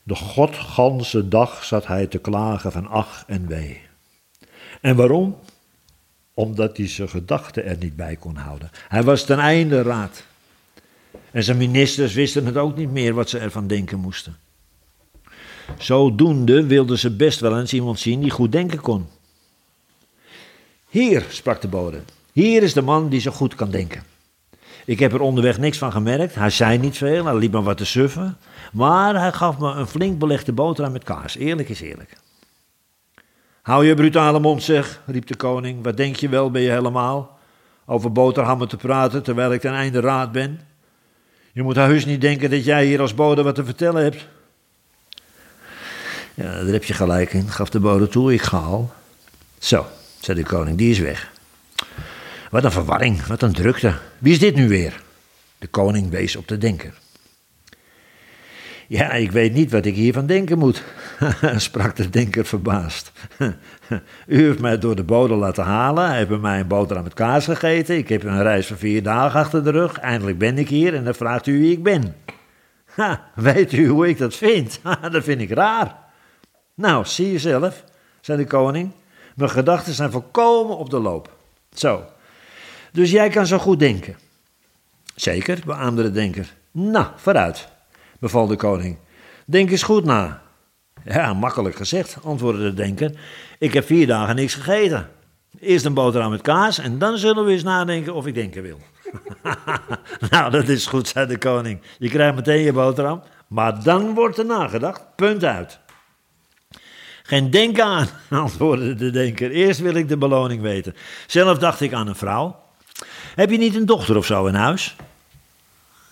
De 0.03 0.15
godganse 0.15 1.29
dag 1.29 1.65
zat 1.65 1.87
hij 1.87 2.07
te 2.07 2.19
klagen 2.19 2.73
van 2.73 2.87
ach 2.87 3.25
en 3.27 3.47
wee. 3.47 3.81
En 4.81 4.97
waarom? 4.97 5.39
Omdat 6.35 6.77
hij 6.77 6.89
zijn 6.89 7.09
gedachten 7.09 7.65
er 7.65 7.77
niet 7.77 7.97
bij 7.97 8.17
kon 8.17 8.37
houden. 8.37 8.71
Hij 8.89 9.03
was 9.03 9.25
ten 9.25 9.39
einde 9.39 9.83
raad. 9.83 10.25
En 11.31 11.45
zijn 11.45 11.57
ministers 11.57 12.15
wisten 12.15 12.47
het 12.47 12.57
ook 12.57 12.77
niet 12.77 12.91
meer 12.91 13.15
wat 13.15 13.31
ze 13.31 13.39
ervan 13.39 13.67
denken 13.67 13.99
moesten. 13.99 14.37
Zodoende 15.79 16.67
wilden 16.67 16.99
ze 16.99 17.17
best 17.17 17.41
wel 17.41 17.59
eens 17.59 17.73
iemand 17.73 17.99
zien 17.99 18.21
die 18.21 18.31
goed 18.31 18.53
denken 18.53 18.81
kon. 18.81 19.07
Hier, 20.89 21.27
sprak 21.29 21.61
de 21.61 21.69
bode, 21.69 22.01
hier 22.33 22.63
is 22.63 22.73
de 22.73 22.83
man 22.83 23.09
die 23.09 23.21
zo 23.21 23.31
goed 23.31 23.55
kan 23.55 23.71
denken. 23.71 24.03
Ik 24.85 24.99
heb 24.99 25.13
er 25.13 25.21
onderweg 25.21 25.59
niks 25.59 25.79
van 25.79 25.93
gemerkt. 25.93 26.35
Hij 26.35 26.51
zei 26.51 26.79
niet 26.79 26.97
veel, 26.97 27.25
hij 27.25 27.37
liep 27.37 27.53
maar 27.53 27.63
wat 27.63 27.77
te 27.77 27.85
suffen. 27.85 28.37
Maar 28.73 29.21
hij 29.21 29.33
gaf 29.33 29.59
me 29.59 29.73
een 29.73 29.87
flink 29.87 30.19
belegde 30.19 30.53
boterham 30.53 30.93
met 30.93 31.05
kaas. 31.05 31.37
Eerlijk 31.37 31.69
is 31.69 31.81
eerlijk. 31.81 32.17
Hou 33.63 33.87
je 33.87 33.95
brutale 33.95 34.41
mond, 34.41 34.63
zeg, 34.63 35.03
riep 35.07 35.27
de 35.27 35.37
koning. 35.37 35.85
Wat 35.85 35.97
denk 35.97 36.17
je 36.17 36.29
wel, 36.29 36.51
ben 36.51 36.63
je 36.63 36.71
helemaal? 36.71 37.39
Over 37.87 38.13
boterhammen 38.13 38.69
te 38.69 38.77
praten 38.77 39.23
terwijl 39.23 39.53
ik 39.53 39.61
ten 39.61 39.73
einde 39.73 40.01
raad 40.01 40.33
ben. 40.33 40.61
Je 41.53 41.63
moet 41.63 41.77
heus 41.77 42.05
niet 42.05 42.21
denken 42.21 42.51
dat 42.51 42.65
jij 42.65 42.85
hier 42.87 43.01
als 43.01 43.15
bode 43.15 43.43
wat 43.43 43.55
te 43.55 43.65
vertellen 43.65 44.03
hebt. 44.03 44.27
Ja, 46.35 46.53
daar 46.53 46.73
heb 46.73 46.85
je 46.85 46.95
gelijk 46.95 47.33
in, 47.33 47.49
gaf 47.49 47.71
de 47.71 47.81
bode 47.81 48.09
toe. 48.09 48.33
Ik 48.33 48.43
ga 48.43 48.59
al. 48.59 48.93
Zo, 49.59 49.87
zei 50.21 50.39
de 50.43 50.45
koning, 50.45 50.79
die 50.79 50.91
is 50.91 50.99
weg. 50.99 51.31
Wat 52.51 52.65
een 52.65 52.73
verwarring, 52.73 53.27
wat 53.27 53.43
een 53.43 53.53
drukte. 53.53 53.95
Wie 54.19 54.33
is 54.33 54.39
dit 54.39 54.55
nu 54.55 54.69
weer? 54.69 55.03
De 55.59 55.67
koning 55.67 56.11
wees 56.11 56.37
op 56.37 56.49
de 56.49 56.59
denker. 56.59 57.01
Ja, 58.87 59.13
ik 59.13 59.31
weet 59.31 59.53
niet 59.53 59.71
wat 59.71 59.85
ik 59.85 59.95
hiervan 59.95 60.27
denken 60.27 60.59
moet, 60.59 60.83
sprak 61.57 61.97
de 61.97 62.11
denker 62.11 62.47
verbaasd. 62.47 63.13
U 64.27 64.45
heeft 64.45 64.59
mij 64.59 64.79
door 64.79 64.97
de 64.97 65.03
bode 65.03 65.35
laten 65.35 65.65
halen, 65.65 66.09
hij 66.09 66.19
heeft 66.19 66.41
mij 66.41 66.61
een 66.61 66.67
boterham 66.67 67.05
met 67.05 67.15
kaas 67.15 67.45
gegeten, 67.45 67.97
ik 67.97 68.09
heb 68.09 68.25
een 68.25 68.43
reis 68.43 68.67
van 68.67 68.77
vier 68.77 69.03
dagen 69.03 69.41
achter 69.41 69.65
de 69.65 69.71
rug, 69.71 69.99
eindelijk 69.99 70.39
ben 70.39 70.59
ik 70.59 70.69
hier 70.69 70.95
en 70.95 71.05
dan 71.05 71.15
vraagt 71.15 71.47
u 71.47 71.59
wie 71.59 71.73
ik 71.73 71.83
ben. 71.83 72.15
Weet 73.35 73.73
u 73.73 73.89
hoe 73.89 74.09
ik 74.09 74.19
dat 74.19 74.35
vind? 74.35 74.81
dat 75.13 75.25
vind 75.25 75.41
ik 75.41 75.51
raar. 75.51 76.02
Nou, 76.75 77.05
zie 77.05 77.33
je 77.33 77.39
zelf, 77.39 77.85
zei 78.21 78.39
de 78.39 78.47
koning, 78.47 78.91
mijn 79.37 79.51
gedachten 79.51 79.93
zijn 79.93 80.11
volkomen 80.11 80.77
op 80.77 80.91
de 80.91 80.99
loop. 80.99 81.31
Zo, 81.73 82.05
dus 82.93 83.11
jij 83.11 83.29
kan 83.29 83.47
zo 83.47 83.59
goed 83.59 83.79
denken. 83.79 84.17
Zeker, 85.15 85.59
beaamde 85.67 86.03
de 86.03 86.11
denker. 86.11 86.55
Nou, 86.71 87.07
vooruit, 87.17 87.69
beval 88.19 88.47
de 88.47 88.57
koning. 88.57 88.97
Denk 89.47 89.71
eens 89.71 89.83
goed 89.83 90.05
na. 90.05 90.43
Ja, 91.05 91.33
makkelijk 91.33 91.77
gezegd, 91.77 92.17
antwoordde 92.23 92.63
de 92.63 92.75
denker. 92.75 93.13
Ik 93.59 93.73
heb 93.73 93.87
vier 93.87 94.07
dagen 94.07 94.37
niks 94.37 94.55
gegeten. 94.55 95.09
Eerst 95.61 95.85
een 95.85 95.95
boterham 95.95 96.31
met 96.31 96.41
kaas 96.41 96.79
en 96.79 96.99
dan 96.99 97.19
zullen 97.19 97.45
we 97.45 97.53
eens 97.53 97.63
nadenken 97.63 98.15
of 98.15 98.27
ik 98.27 98.35
denken 98.35 98.63
wil. 98.63 98.79
nou, 100.31 100.51
dat 100.51 100.69
is 100.69 100.87
goed, 100.87 101.09
zei 101.09 101.27
de 101.27 101.39
koning. 101.39 101.81
Je 101.99 102.09
krijgt 102.09 102.35
meteen 102.35 102.63
je 102.63 102.73
boterham, 102.73 103.23
maar 103.47 103.83
dan 103.83 104.15
wordt 104.15 104.39
er 104.39 104.47
nagedacht. 104.47 105.03
Punt 105.17 105.45
uit. 105.45 105.81
Geen 107.23 107.51
denken 107.51 107.85
aan, 107.85 108.09
antwoordde 108.31 108.95
de 108.95 109.11
denker. 109.11 109.51
Eerst 109.51 109.81
wil 109.81 109.95
ik 109.95 110.09
de 110.09 110.17
beloning 110.17 110.63
weten. 110.63 110.97
Zelf 111.27 111.59
dacht 111.59 111.81
ik 111.81 111.93
aan 111.93 112.09
een 112.09 112.17
vrouw. 112.17 112.61
Heb 113.35 113.51
je 113.51 113.59
niet 113.59 113.75
een 113.75 113.87
dochter 113.87 114.17
of 114.17 114.27
zo 114.27 114.47
in 114.47 114.55
huis? 114.55 114.97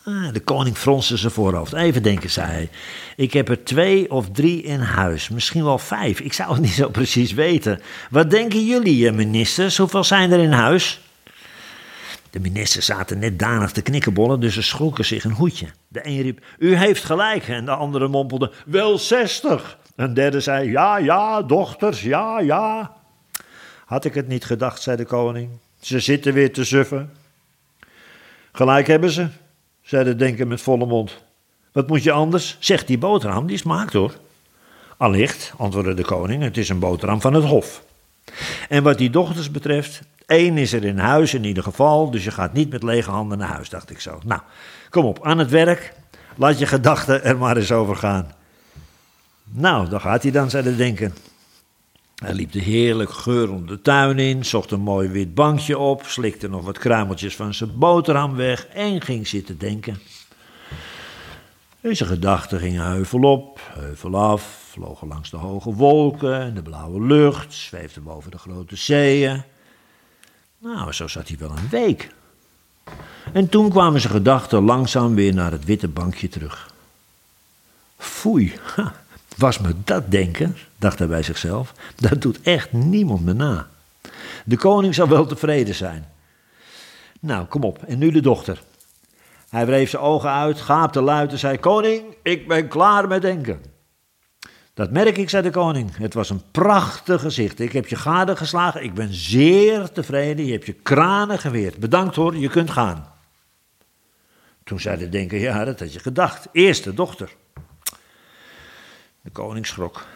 Ah, 0.04 0.32
de 0.32 0.40
koning 0.40 0.76
fronste 0.76 1.16
zijn 1.16 1.32
voorhoofd. 1.32 1.72
Even 1.72 2.02
denken, 2.02 2.30
zei 2.30 2.46
hij. 2.46 2.70
Ik 3.16 3.32
heb 3.32 3.48
er 3.48 3.64
twee 3.64 4.10
of 4.10 4.30
drie 4.30 4.62
in 4.62 4.80
huis, 4.80 5.28
misschien 5.28 5.64
wel 5.64 5.78
vijf. 5.78 6.20
Ik 6.20 6.32
zou 6.32 6.52
het 6.52 6.60
niet 6.60 6.70
zo 6.70 6.88
precies 6.88 7.32
weten. 7.32 7.80
Wat 8.10 8.30
denken 8.30 8.66
jullie, 8.66 9.12
ministers? 9.12 9.76
Hoeveel 9.76 10.04
zijn 10.04 10.32
er 10.32 10.38
in 10.38 10.52
huis? 10.52 11.00
De 12.30 12.40
ministers 12.40 12.86
zaten 12.86 13.18
net 13.18 13.38
danig 13.38 13.72
te 13.72 13.82
knikkenbollen, 13.82 14.40
dus 14.40 14.54
ze 14.54 14.62
schrokken 14.62 15.04
zich 15.04 15.24
een 15.24 15.32
hoedje. 15.32 15.66
De 15.88 16.06
een 16.06 16.22
riep, 16.22 16.44
u 16.58 16.74
heeft 16.74 17.04
gelijk, 17.04 17.48
en 17.48 17.64
de 17.64 17.70
andere 17.70 18.08
mompelde, 18.08 18.52
wel 18.66 18.98
zestig. 18.98 19.78
Een 20.00 20.14
derde 20.14 20.40
zei, 20.40 20.70
ja, 20.70 20.96
ja, 20.96 21.42
dochters, 21.42 22.02
ja, 22.02 22.40
ja. 22.40 22.92
Had 23.84 24.04
ik 24.04 24.14
het 24.14 24.28
niet 24.28 24.44
gedacht, 24.44 24.82
zei 24.82 24.96
de 24.96 25.04
koning. 25.04 25.50
Ze 25.80 26.00
zitten 26.00 26.32
weer 26.32 26.52
te 26.52 26.64
suffen. 26.64 27.12
Gelijk 28.52 28.86
hebben 28.86 29.10
ze, 29.10 29.28
zei 29.82 30.04
de 30.04 30.16
denker 30.16 30.46
met 30.46 30.60
volle 30.60 30.86
mond. 30.86 31.22
Wat 31.72 31.88
moet 31.88 32.02
je 32.02 32.12
anders? 32.12 32.56
Zegt 32.58 32.86
die 32.86 32.98
boterham, 32.98 33.46
die 33.46 33.56
smaakt 33.56 33.92
hoor. 33.92 34.14
Allicht, 34.96 35.52
antwoordde 35.56 35.94
de 35.94 36.04
koning, 36.04 36.42
het 36.42 36.56
is 36.56 36.68
een 36.68 36.78
boterham 36.78 37.20
van 37.20 37.34
het 37.34 37.44
hof. 37.44 37.82
En 38.68 38.82
wat 38.82 38.98
die 38.98 39.10
dochters 39.10 39.50
betreft, 39.50 40.00
één 40.26 40.58
is 40.58 40.72
er 40.72 40.84
in 40.84 40.98
huis 40.98 41.34
in 41.34 41.44
ieder 41.44 41.62
geval, 41.62 42.10
dus 42.10 42.24
je 42.24 42.30
gaat 42.30 42.52
niet 42.52 42.70
met 42.70 42.82
lege 42.82 43.10
handen 43.10 43.38
naar 43.38 43.48
huis, 43.48 43.68
dacht 43.68 43.90
ik 43.90 44.00
zo. 44.00 44.18
Nou, 44.24 44.40
kom 44.90 45.04
op, 45.04 45.24
aan 45.24 45.38
het 45.38 45.50
werk. 45.50 45.92
Laat 46.36 46.58
je 46.58 46.66
gedachten 46.66 47.24
er 47.24 47.38
maar 47.38 47.56
eens 47.56 47.72
over 47.72 47.96
gaan. 47.96 48.38
Nou, 49.52 49.88
daar 49.88 50.00
gaat 50.00 50.22
hij 50.22 50.32
dan, 50.32 50.50
zei 50.50 50.62
de 50.62 50.76
denker. 50.76 51.12
Hij 52.14 52.34
liep 52.34 52.52
de 52.52 52.60
heerlijk 52.60 53.10
geurende 53.10 53.82
tuin 53.82 54.18
in, 54.18 54.44
zocht 54.44 54.70
een 54.70 54.80
mooi 54.80 55.08
wit 55.08 55.34
bankje 55.34 55.78
op, 55.78 56.02
slikte 56.06 56.48
nog 56.48 56.64
wat 56.64 56.78
kruimeltjes 56.78 57.36
van 57.36 57.54
zijn 57.54 57.78
boterham 57.78 58.36
weg 58.36 58.66
en 58.66 59.00
ging 59.00 59.26
zitten 59.26 59.58
denken. 59.58 60.00
En 61.80 61.96
zijn 61.96 62.08
gedachten 62.08 62.58
gingen 62.58 62.86
heuvel 62.86 63.22
op, 63.22 63.60
heuvel 63.72 64.16
af, 64.16 64.42
vlogen 64.70 65.08
langs 65.08 65.30
de 65.30 65.36
hoge 65.36 65.74
wolken 65.74 66.40
en 66.40 66.54
de 66.54 66.62
blauwe 66.62 67.06
lucht, 67.06 67.54
zweefden 67.54 68.02
boven 68.02 68.30
de 68.30 68.38
grote 68.38 68.76
zeeën. 68.76 69.42
Nou, 70.58 70.92
zo 70.92 71.06
zat 71.06 71.28
hij 71.28 71.36
wel 71.38 71.50
een 71.50 71.68
week. 71.70 72.10
En 73.32 73.48
toen 73.48 73.70
kwamen 73.70 74.00
zijn 74.00 74.12
gedachten 74.12 74.62
langzaam 74.62 75.14
weer 75.14 75.34
naar 75.34 75.52
het 75.52 75.64
witte 75.64 75.88
bankje 75.88 76.28
terug. 76.28 76.74
Foei, 77.96 78.54
ha, 78.74 78.99
was 79.40 79.59
me 79.59 79.74
dat 79.85 80.11
denken, 80.11 80.57
dacht 80.76 80.98
hij 80.98 81.09
bij 81.09 81.22
zichzelf. 81.22 81.74
Dat 81.96 82.22
doet 82.22 82.40
echt 82.42 82.72
niemand 82.72 83.24
me 83.24 83.33
na. 83.33 83.68
De 84.44 84.57
koning 84.57 84.94
zal 84.94 85.09
wel 85.09 85.26
tevreden 85.26 85.74
zijn. 85.74 86.09
Nou, 87.20 87.46
kom 87.46 87.64
op, 87.64 87.83
en 87.83 87.98
nu 87.98 88.11
de 88.11 88.20
dochter. 88.20 88.62
Hij 89.50 89.66
wreef 89.66 89.90
zijn 89.90 90.03
ogen 90.03 90.31
uit, 90.31 90.61
gaapte 90.61 91.00
luid 91.00 91.33
en 91.33 91.38
zei: 91.38 91.59
Koning, 91.59 92.03
ik 92.22 92.48
ben 92.48 92.68
klaar 92.68 93.09
met 93.09 93.22
denken. 93.22 93.61
Dat 94.74 94.90
merk 94.90 95.16
ik, 95.16 95.31
zei 95.31 95.42
de 95.42 95.50
koning. 95.50 95.96
Het 95.96 96.14
was 96.14 96.31
een 96.31 96.42
prachtig 96.50 97.20
gezicht. 97.20 97.61
Ik 97.61 97.72
heb 97.72 97.87
je 97.87 97.96
gade 97.96 98.37
geslagen. 98.37 98.83
Ik 98.83 98.94
ben 98.94 99.14
zeer 99.14 99.92
tevreden. 99.92 100.44
Je 100.44 100.53
hebt 100.53 100.66
je 100.66 100.72
kranen 100.72 101.38
geweerd. 101.38 101.76
Bedankt 101.76 102.16
hoor, 102.16 102.37
je 102.37 102.48
kunt 102.48 102.70
gaan. 102.70 103.12
Toen 104.64 104.81
zei 104.81 104.98
de 104.98 105.09
denker: 105.09 105.38
Ja, 105.38 105.64
dat 105.64 105.81
had 105.81 105.92
je 105.92 105.98
gedacht. 105.98 106.48
Eerst 106.53 106.85
de 106.85 106.94
dochter. 106.94 107.35
De 109.22 109.30
koning 109.30 109.66
schrok. 109.66 110.06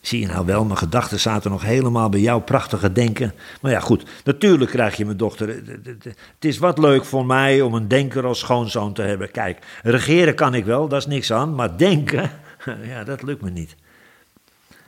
Zie 0.00 0.20
je 0.20 0.26
nou 0.26 0.46
wel, 0.46 0.64
mijn 0.64 0.78
gedachten 0.78 1.20
zaten 1.20 1.50
nog 1.50 1.62
helemaal 1.62 2.08
bij 2.08 2.20
jouw 2.20 2.40
prachtige 2.40 2.92
denken. 2.92 3.32
Maar 3.60 3.70
ja, 3.70 3.80
goed, 3.80 4.04
natuurlijk 4.24 4.70
krijg 4.70 4.96
je 4.96 5.04
mijn 5.04 5.16
dochter. 5.16 5.48
Het 5.48 6.44
is 6.44 6.58
wat 6.58 6.78
leuk 6.78 7.04
voor 7.04 7.26
mij 7.26 7.60
om 7.60 7.74
een 7.74 7.88
denker 7.88 8.26
als 8.26 8.38
schoonzoon 8.38 8.92
te 8.92 9.02
hebben. 9.02 9.30
Kijk, 9.30 9.58
regeren 9.82 10.34
kan 10.34 10.54
ik 10.54 10.64
wel, 10.64 10.88
daar 10.88 10.98
is 10.98 11.06
niks 11.06 11.32
aan. 11.32 11.54
Maar 11.54 11.76
denken, 11.76 12.30
ja, 12.92 13.04
dat 13.04 13.22
lukt 13.22 13.42
me 13.42 13.50
niet. 13.50 13.76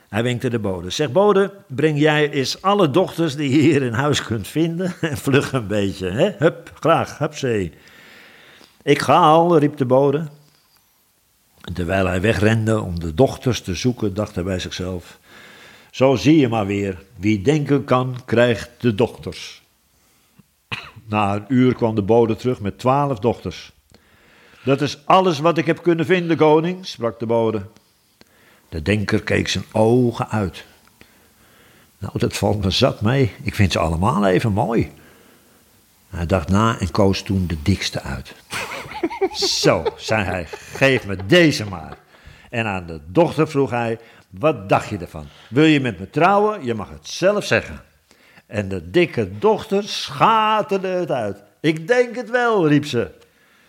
Hij 0.09 0.23
wenkte 0.23 0.49
de 0.49 0.59
bode. 0.59 0.89
Zeg 0.89 1.11
bode, 1.11 1.53
breng 1.67 1.99
jij 1.99 2.29
eens 2.29 2.61
alle 2.61 2.89
dochters 2.89 3.35
die 3.35 3.49
je 3.49 3.61
hier 3.61 3.81
in 3.81 3.93
huis 3.93 4.23
kunt 4.23 4.47
vinden. 4.47 4.93
En 5.01 5.17
vlug 5.17 5.53
een 5.53 5.67
beetje, 5.67 6.09
hè? 6.09 6.31
Hup, 6.37 6.71
graag, 6.79 7.17
hupzee. 7.17 7.73
Ik 8.83 8.99
ga 9.01 9.17
al, 9.17 9.57
riep 9.57 9.77
de 9.77 9.85
bode. 9.85 10.27
Terwijl 11.73 12.05
hij 12.05 12.21
wegrende 12.21 12.81
om 12.81 12.99
de 12.99 13.13
dochters 13.13 13.61
te 13.61 13.75
zoeken, 13.75 14.13
dacht 14.13 14.35
hij 14.35 14.43
bij 14.43 14.59
zichzelf. 14.59 15.19
Zo 15.91 16.15
zie 16.15 16.37
je 16.37 16.47
maar 16.47 16.65
weer, 16.65 17.03
wie 17.15 17.41
denken 17.41 17.83
kan, 17.83 18.15
krijgt 18.25 18.69
de 18.77 18.95
dochters. 18.95 19.61
Na 21.09 21.35
een 21.35 21.45
uur 21.47 21.73
kwam 21.75 21.95
de 21.95 22.01
bode 22.01 22.35
terug 22.35 22.59
met 22.59 22.79
twaalf 22.79 23.19
dochters. 23.19 23.71
Dat 24.63 24.81
is 24.81 25.05
alles 25.05 25.39
wat 25.39 25.57
ik 25.57 25.65
heb 25.65 25.81
kunnen 25.81 26.05
vinden, 26.05 26.37
koning, 26.37 26.85
sprak 26.85 27.19
de 27.19 27.25
bode. 27.25 27.61
De 28.69 28.81
denker 28.81 29.23
keek 29.23 29.47
zijn 29.47 29.65
ogen 29.71 30.29
uit. 30.29 30.65
Nou, 31.97 32.19
dat 32.19 32.37
valt 32.37 32.63
me 32.63 32.69
zat 32.69 33.01
mee. 33.01 33.31
Ik 33.41 33.55
vind 33.55 33.71
ze 33.71 33.79
allemaal 33.79 34.25
even 34.25 34.51
mooi. 34.51 34.91
Hij 36.09 36.25
dacht 36.25 36.49
na 36.49 36.79
en 36.79 36.91
koos 36.91 37.21
toen 37.21 37.47
de 37.47 37.61
dikste 37.61 38.01
uit. 38.01 38.35
Zo, 39.61 39.83
zei 39.97 40.23
hij, 40.23 40.47
geef 40.73 41.05
me 41.05 41.25
deze 41.25 41.65
maar. 41.65 41.97
En 42.49 42.65
aan 42.65 42.85
de 42.85 42.99
dochter 43.05 43.47
vroeg 43.47 43.69
hij, 43.69 43.99
wat 44.29 44.69
dacht 44.69 44.89
je 44.89 44.97
ervan? 44.97 45.27
Wil 45.49 45.63
je 45.63 45.79
met 45.79 45.99
me 45.99 46.09
trouwen? 46.09 46.65
Je 46.65 46.73
mag 46.73 46.89
het 46.89 47.07
zelf 47.07 47.45
zeggen. 47.45 47.81
En 48.45 48.67
de 48.67 48.89
dikke 48.89 49.37
dochter 49.37 49.83
schaterde 49.83 50.87
het 50.87 51.11
uit. 51.11 51.43
Ik 51.59 51.87
denk 51.87 52.15
het 52.15 52.29
wel, 52.29 52.67
riep 52.67 52.85
ze. 52.85 53.11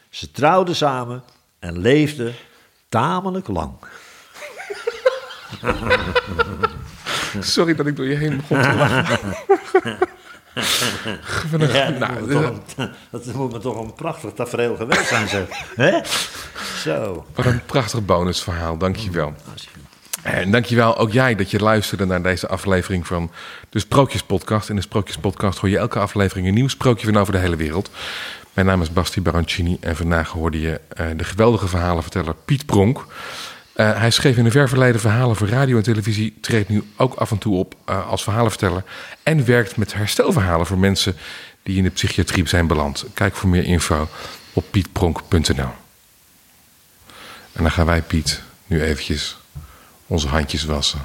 Ze 0.09 0.31
trouwden 0.31 0.77
samen 0.77 1.23
en 1.59 1.79
leefden 1.79 2.35
tamelijk 2.89 3.49
lang. 3.49 3.75
Sorry 7.41 7.75
dat 7.75 7.87
ik 7.87 7.97
door 7.97 8.07
je 8.07 8.17
heen 8.17 8.37
begon 8.37 8.63
te 8.63 8.75
lachen. 8.75 9.19
ja, 11.59 11.89
nou, 11.89 12.29
dat, 13.11 13.25
moet 13.35 13.53
me 13.53 13.59
toch 13.59 13.81
een 13.81 13.95
prachtig 13.95 14.33
tafereel 14.33 14.77
geweest 14.77 15.09
zijn, 15.09 15.29
zeg. 15.29 15.49
Hè? 15.77 16.01
Zo. 16.79 17.27
Wat 17.35 17.47
een 17.47 17.65
prachtig 17.65 18.05
bonusverhaal, 18.05 18.77
dankjewel. 18.77 19.35
En 20.23 20.51
dankjewel 20.51 20.97
ook 20.99 21.13
jij 21.13 21.35
dat 21.35 21.51
je 21.51 21.59
luisterde 21.59 22.05
naar 22.05 22.23
deze 22.23 22.49
aflevering 22.49 23.07
van 23.07 23.31
de 23.69 23.79
Sprookjespodcast. 23.79 24.69
In 24.69 24.77
de 24.77 24.83
Sprookjespodcast 24.83 25.59
hoor 25.59 25.71
je 25.71 25.79
elke 25.79 25.99
aflevering 25.99 26.47
een 26.47 26.55
nieuw 26.55 26.69
sprookje 26.69 27.07
van 27.07 27.17
over 27.17 27.33
de 27.33 27.39
hele 27.39 27.57
wereld. 27.57 27.91
Mijn 28.53 28.67
naam 28.67 28.83
is 28.83 28.93
Basti 28.93 29.23
Barancini 29.23 29.77
en 29.81 29.97
vandaag 29.97 30.29
hoorde 30.29 30.61
je 30.61 30.81
uh, 31.01 31.07
de 31.17 31.25
geweldige 31.25 31.69
verhalenverteller 31.69 32.35
Piet 32.45 32.67
Pronk. 32.67 33.07
Uh, 33.77 33.99
hij 33.99 34.11
schreef 34.11 34.37
in 34.37 34.45
een 34.45 34.51
ver 34.51 34.69
verleden 34.69 35.01
verhalen 35.01 35.37
voor 35.37 35.49
radio 35.49 35.77
en 35.77 35.83
televisie, 35.83 36.39
treedt 36.41 36.69
nu 36.69 36.83
ook 36.97 37.15
af 37.15 37.31
en 37.31 37.39
toe 37.39 37.57
op 37.57 37.75
uh, 37.89 38.09
als 38.09 38.23
verhalenverteller 38.23 38.85
en 39.23 39.45
werkt 39.45 39.77
met 39.77 39.95
herstelverhalen 39.95 40.67
voor 40.67 40.79
mensen 40.79 41.17
die 41.63 41.77
in 41.77 41.83
de 41.83 41.91
psychiatrie 41.91 42.49
zijn 42.49 42.67
beland. 42.67 43.05
Kijk 43.15 43.37
voor 43.37 43.49
meer 43.49 43.65
info 43.65 44.09
op 44.53 44.65
pietpronk.nl. 44.71 45.73
En 47.53 47.63
dan 47.63 47.71
gaan 47.71 47.87
wij, 47.87 48.03
Piet, 48.03 48.43
nu 48.67 48.83
eventjes 48.83 49.39
onze 50.07 50.29
handjes 50.29 50.65
wassen 50.65 51.01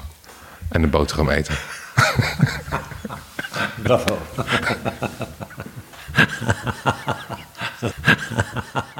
en 0.68 0.80
de 0.80 0.88
boterham 0.88 1.30
eten. 1.30 1.56
Bravo. 3.82 4.18